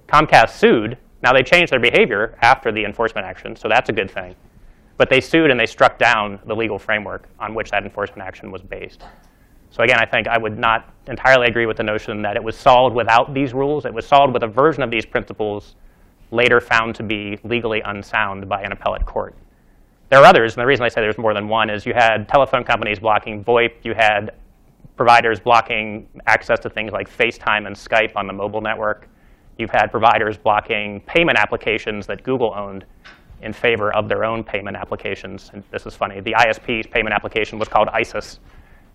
[0.08, 0.98] Comcast sued.
[1.22, 4.34] Now they changed their behavior after the enforcement action, so that's a good thing.
[4.96, 8.50] But they sued and they struck down the legal framework on which that enforcement action
[8.50, 9.04] was based.
[9.72, 12.56] So again, I think I would not entirely agree with the notion that it was
[12.56, 13.86] solved without these rules.
[13.86, 15.76] It was solved with a version of these principles
[16.30, 19.34] later found to be legally unsound by an appellate court.
[20.10, 22.28] There are others, and the reason I say there's more than one is you had
[22.28, 24.34] telephone companies blocking VoIP, you had
[24.94, 29.08] providers blocking access to things like FaceTime and Skype on the mobile network.
[29.56, 32.84] You've had providers blocking payment applications that Google owned
[33.40, 35.50] in favor of their own payment applications.
[35.54, 36.20] And this is funny.
[36.20, 38.38] The ISP's payment application was called ISIS,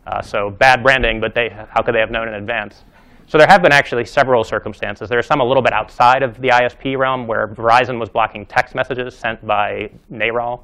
[0.07, 2.83] uh, so bad branding, but they, how could they have known in advance?
[3.27, 5.09] So there have been actually several circumstances.
[5.09, 8.45] There are some a little bit outside of the ISP realm where Verizon was blocking
[8.45, 10.63] text messages sent by NARAL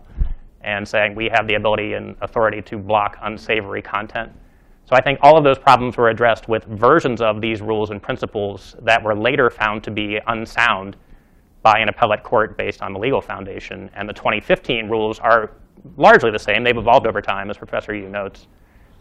[0.61, 4.31] and saying we have the ability and authority to block unsavory content.
[4.85, 8.01] So I think all of those problems were addressed with versions of these rules and
[8.01, 10.95] principles that were later found to be unsound
[11.63, 13.89] by an appellate court based on the legal foundation.
[13.93, 15.51] And the 2015 rules are
[15.97, 16.63] largely the same.
[16.63, 18.47] They've evolved over time, as Professor Yoo notes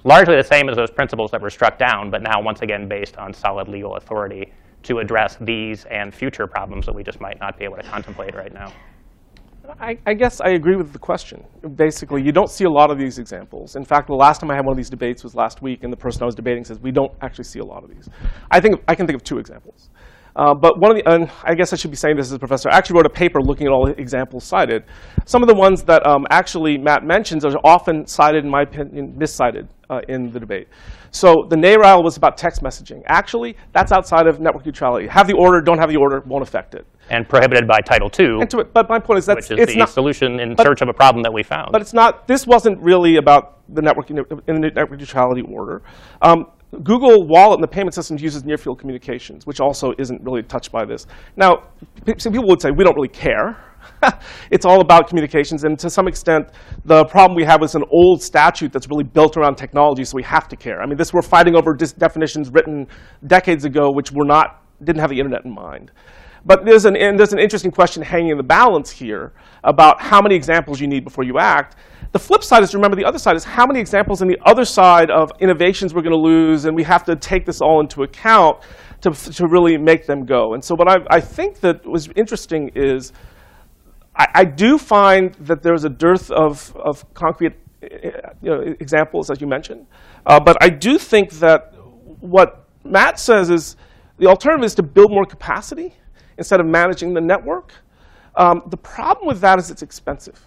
[0.05, 3.17] largely the same as those principles that were struck down, but now once again based
[3.17, 4.53] on solid legal authority
[4.85, 8.35] to address these and future problems that we just might not be able to contemplate
[8.35, 8.73] right now.
[9.81, 11.45] I, I, guess I agree with the question.
[11.77, 13.77] Basically, you don't see a lot of these examples.
[13.77, 15.93] In fact, the last time I had one of these debates was last week, and
[15.93, 18.09] the person I was debating says we don't actually see a lot of these.
[18.51, 19.91] I think I can think of two examples.
[20.35, 22.39] Uh, but one of the, and I guess I should be saying this as a
[22.39, 24.85] professor, I actually wrote a paper looking at all the examples cited.
[25.27, 29.17] Some of the ones that um, actually Matt mentions are often cited, in my opinion,
[29.17, 30.69] miscited uh, in the debate.
[31.11, 33.03] So the NARAL was about text messaging.
[33.07, 35.07] Actually, that's outside of network neutrality.
[35.07, 36.87] Have the order, don't have the order, won't affect it.
[37.11, 38.47] And prohibited by Title II.
[38.47, 40.81] To, but my point is that which is it's the not, solution in but, search
[40.81, 41.73] of a problem that we found.
[41.73, 42.27] But it's not.
[42.27, 45.83] This wasn't really about the network in the network neutrality order.
[46.23, 46.47] Um,
[46.83, 50.73] Google Wallet and the payment systems uses near field communications, which also isn't really touched
[50.73, 51.07] by this.
[51.37, 51.69] Now,
[52.17, 53.63] some people would say we don't really care.
[54.51, 56.49] it's all about communications, and to some extent,
[56.85, 60.23] the problem we have is an old statute that's really built around technology, so we
[60.23, 60.81] have to care.
[60.81, 62.87] I mean, this we're fighting over definitions written
[63.27, 65.93] decades ago, which were not didn't have the internet in mind.
[66.45, 69.33] But there's an, and there's an interesting question hanging in the balance here
[69.63, 71.77] about how many examples you need before you act.
[72.11, 74.65] The flip side is remember the other side is how many examples on the other
[74.65, 78.03] side of innovations we're going to lose, and we have to take this all into
[78.03, 78.59] account
[79.03, 80.55] to, to really make them go.
[80.55, 83.13] And so, what I, I think that was interesting is
[84.17, 88.13] I, I do find that there's a dearth of, of concrete you
[88.43, 89.87] know, examples, as you mentioned.
[90.27, 91.75] Uh, but I do think that
[92.21, 93.77] what Matt says is
[94.19, 95.95] the alternative is to build more capacity
[96.39, 97.73] instead of managing the network.
[98.37, 100.41] Um, the problem with that is it's expensive.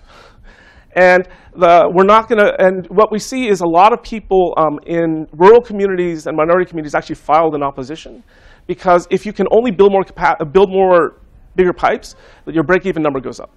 [0.96, 4.54] And the, we're not going to, and what we see is a lot of people
[4.58, 8.24] um, in rural communities and minority communities actually filed in opposition.
[8.66, 10.06] Because if you can only build more,
[10.52, 11.20] build more
[11.56, 12.16] bigger pipes,
[12.48, 13.52] your break-even number goes up.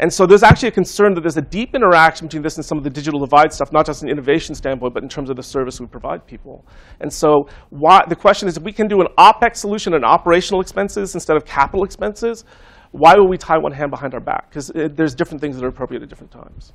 [0.00, 2.78] And so there's actually a concern that there's a deep interaction between this and some
[2.78, 5.42] of the digital divide stuff, not just an innovation standpoint, but in terms of the
[5.42, 6.64] service we provide people.
[7.00, 10.60] And so why, the question is, if we can do an OpEx solution and operational
[10.60, 12.44] expenses instead of capital expenses,
[12.92, 14.48] why would we tie one hand behind our back?
[14.48, 16.72] Because there's different things that are appropriate at different times.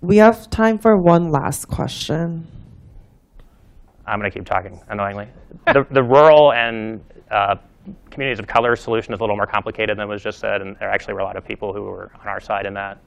[0.00, 2.46] We have time for one last question.
[4.06, 5.28] I'm going to keep talking, annoyingly.
[5.66, 7.56] the, the rural and uh,
[8.10, 10.90] communities of color solution is a little more complicated than was just said, and there
[10.90, 12.98] actually were a lot of people who were on our side in that.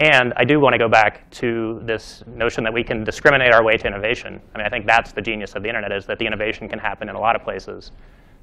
[0.00, 3.64] And I do want to go back to this notion that we can discriminate our
[3.64, 4.40] way to innovation.
[4.54, 6.78] I mean, I think that's the genius of the internet is that the innovation can
[6.78, 7.90] happen in a lot of places.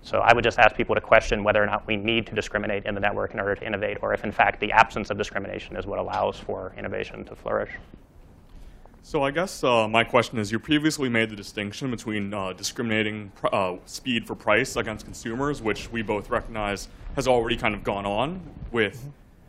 [0.01, 2.85] So I would just ask people to question whether or not we need to discriminate
[2.85, 5.75] in the network in order to innovate, or if in fact the absence of discrimination
[5.77, 7.71] is what allows for innovation to flourish.
[9.05, 13.31] So I guess uh, my question is, you previously made the distinction between uh, discriminating
[13.35, 17.83] pr- uh, speed for price against consumers, which we both recognize has already kind of
[17.83, 18.41] gone on
[18.71, 19.07] with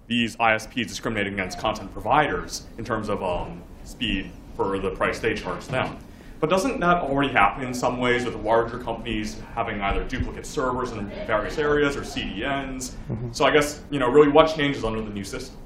[0.08, 5.32] these ISPs discriminating against content providers in terms of um, speed for the price they
[5.32, 5.96] charge them.
[6.38, 10.92] But doesn't that already happen in some ways with larger companies having either duplicate servers
[10.92, 12.92] in various areas or CDNs?
[13.34, 15.56] So I guess, you know, really what changes under the new system?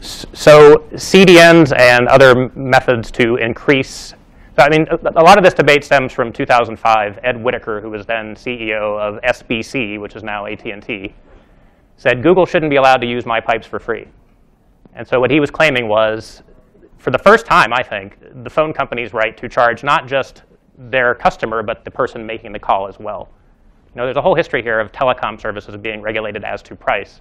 [0.00, 4.14] So CDNs and other methods to increase.
[4.56, 7.18] So I mean, a, a lot of this debate stems from 2005.
[7.22, 11.14] Ed Whitacre, who was then CEO of SBC, which is now AT&T,
[11.96, 14.06] said Google shouldn't be allowed to use my pipes for free.
[14.94, 16.42] And so what he was claiming was,
[16.98, 20.42] for the first time, I think, the phone company's right to charge not just
[20.76, 23.28] their customer, but the person making the call as well.
[23.94, 27.20] You know, there's a whole history here of telecom services being regulated as to price.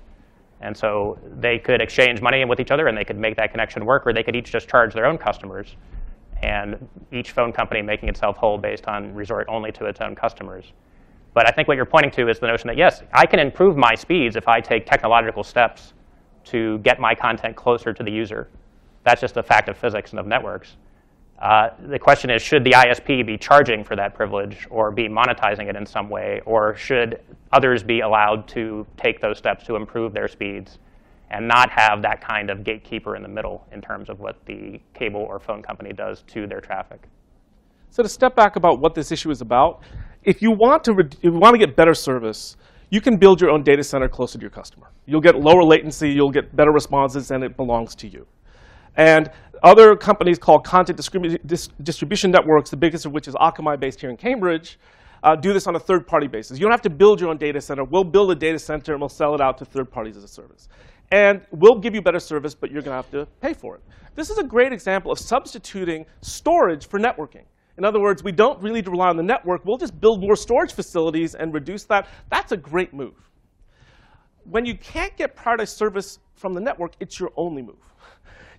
[0.61, 3.85] And so they could exchange money with each other and they could make that connection
[3.85, 5.75] work, or they could each just charge their own customers,
[6.41, 10.73] and each phone company making itself whole based on resort only to its own customers.
[11.33, 13.77] But I think what you're pointing to is the notion that, yes, I can improve
[13.77, 15.93] my speeds if I take technological steps
[16.45, 18.49] to get my content closer to the user.
[19.03, 20.75] That's just a fact of physics and of networks.
[21.39, 25.69] Uh, the question is, should the ISP be charging for that privilege or be monetizing
[25.69, 27.21] it in some way, or should
[27.53, 30.79] others be allowed to take those steps to improve their speeds
[31.31, 34.81] and not have that kind of gatekeeper in the middle in terms of what the
[34.93, 37.07] cable or phone company does to their traffic?
[37.89, 39.81] So to step back about what this issue is about,
[40.23, 42.57] if you want to, if you want to get better service,
[42.89, 44.91] you can build your own data center closer to your customer.
[45.05, 48.27] You'll get lower latency, you'll get better responses, and it belongs to you.
[48.97, 49.31] And
[49.63, 53.99] other companies called content distribu- dis- distribution networks, the biggest of which is Akamai based
[53.99, 54.79] here in Cambridge,
[55.23, 56.57] uh, do this on a third party basis.
[56.57, 57.83] You don't have to build your own data center.
[57.83, 60.27] We'll build a data center and we'll sell it out to third parties as a
[60.27, 60.69] service.
[61.11, 63.81] And we'll give you better service, but you're going to have to pay for it.
[64.15, 67.43] This is a great example of substituting storage for networking.
[67.77, 69.65] In other words, we don't really rely on the network.
[69.65, 72.07] We'll just build more storage facilities and reduce that.
[72.29, 73.15] That's a great move.
[74.43, 77.77] When you can't get prioritized service from the network, it's your only move.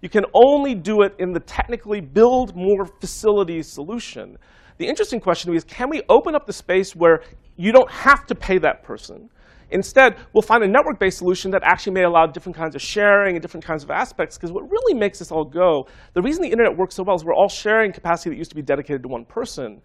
[0.01, 4.39] You can only do it in the technically build more facilities solution.
[4.79, 7.23] The interesting question is can we open up the space where
[7.57, 9.29] you don't have to pay that person?
[9.73, 13.37] Instead, we'll find a network based solution that actually may allow different kinds of sharing
[13.37, 14.37] and different kinds of aspects.
[14.37, 17.25] Because what really makes this all go, the reason the internet works so well is
[17.25, 19.81] we're all sharing capacity that used to be dedicated to one person.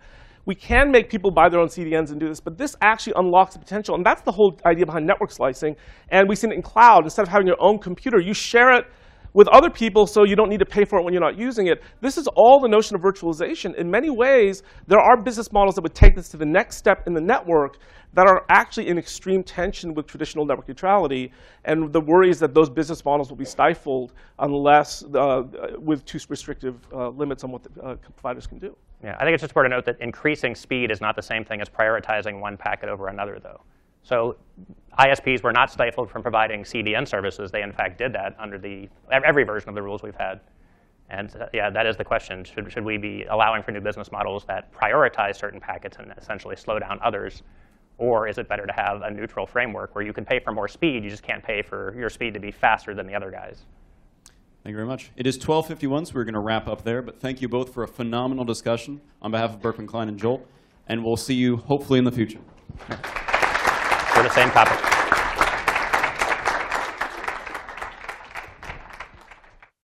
[0.47, 3.53] We can make people buy their own CDNs and do this, but this actually unlocks
[3.53, 3.95] the potential.
[3.95, 5.76] And that's the whole idea behind network slicing.
[6.09, 7.03] And we've seen it in cloud.
[7.03, 8.86] Instead of having your own computer, you share it
[9.36, 11.68] with other people so you don't need to pay for it when you're not using
[11.68, 11.84] it.
[12.00, 13.76] This is all the notion of virtualization.
[13.76, 17.06] In many ways, there are business models that would take this to the next step
[17.06, 17.78] in the network
[18.14, 21.34] that are actually in extreme tension with traditional network neutrality.
[21.66, 25.44] And the worry is that those business models will be stifled unless, uh,
[25.80, 28.74] with too restrictive uh, limits on what the uh, providers can do.
[29.04, 31.44] Yeah, I think it's just important to note that increasing speed is not the same
[31.44, 33.62] thing as prioritizing one packet over another, though.
[34.04, 34.38] So
[35.00, 37.52] ISPs were not stifled from providing CDN services.
[37.52, 40.39] They, in fact, did that under the every version of the rules we've had.
[41.10, 42.43] And uh, yeah, that is the question.
[42.43, 46.56] Should, should we be allowing for new business models that prioritize certain packets and essentially
[46.56, 47.43] slow down others?
[47.98, 50.68] Or is it better to have a neutral framework where you can pay for more
[50.68, 53.64] speed, you just can't pay for your speed to be faster than the other guys?
[54.64, 55.12] Thank you very much.
[55.16, 57.04] It is 12:51, so we're going to wrap up there.
[57.04, 60.46] But thank you both for a phenomenal discussion on behalf of Berkman Klein and JOLT,
[60.88, 62.39] and we'll see you hopefully in the future.
[64.16, 64.95] For the same topic.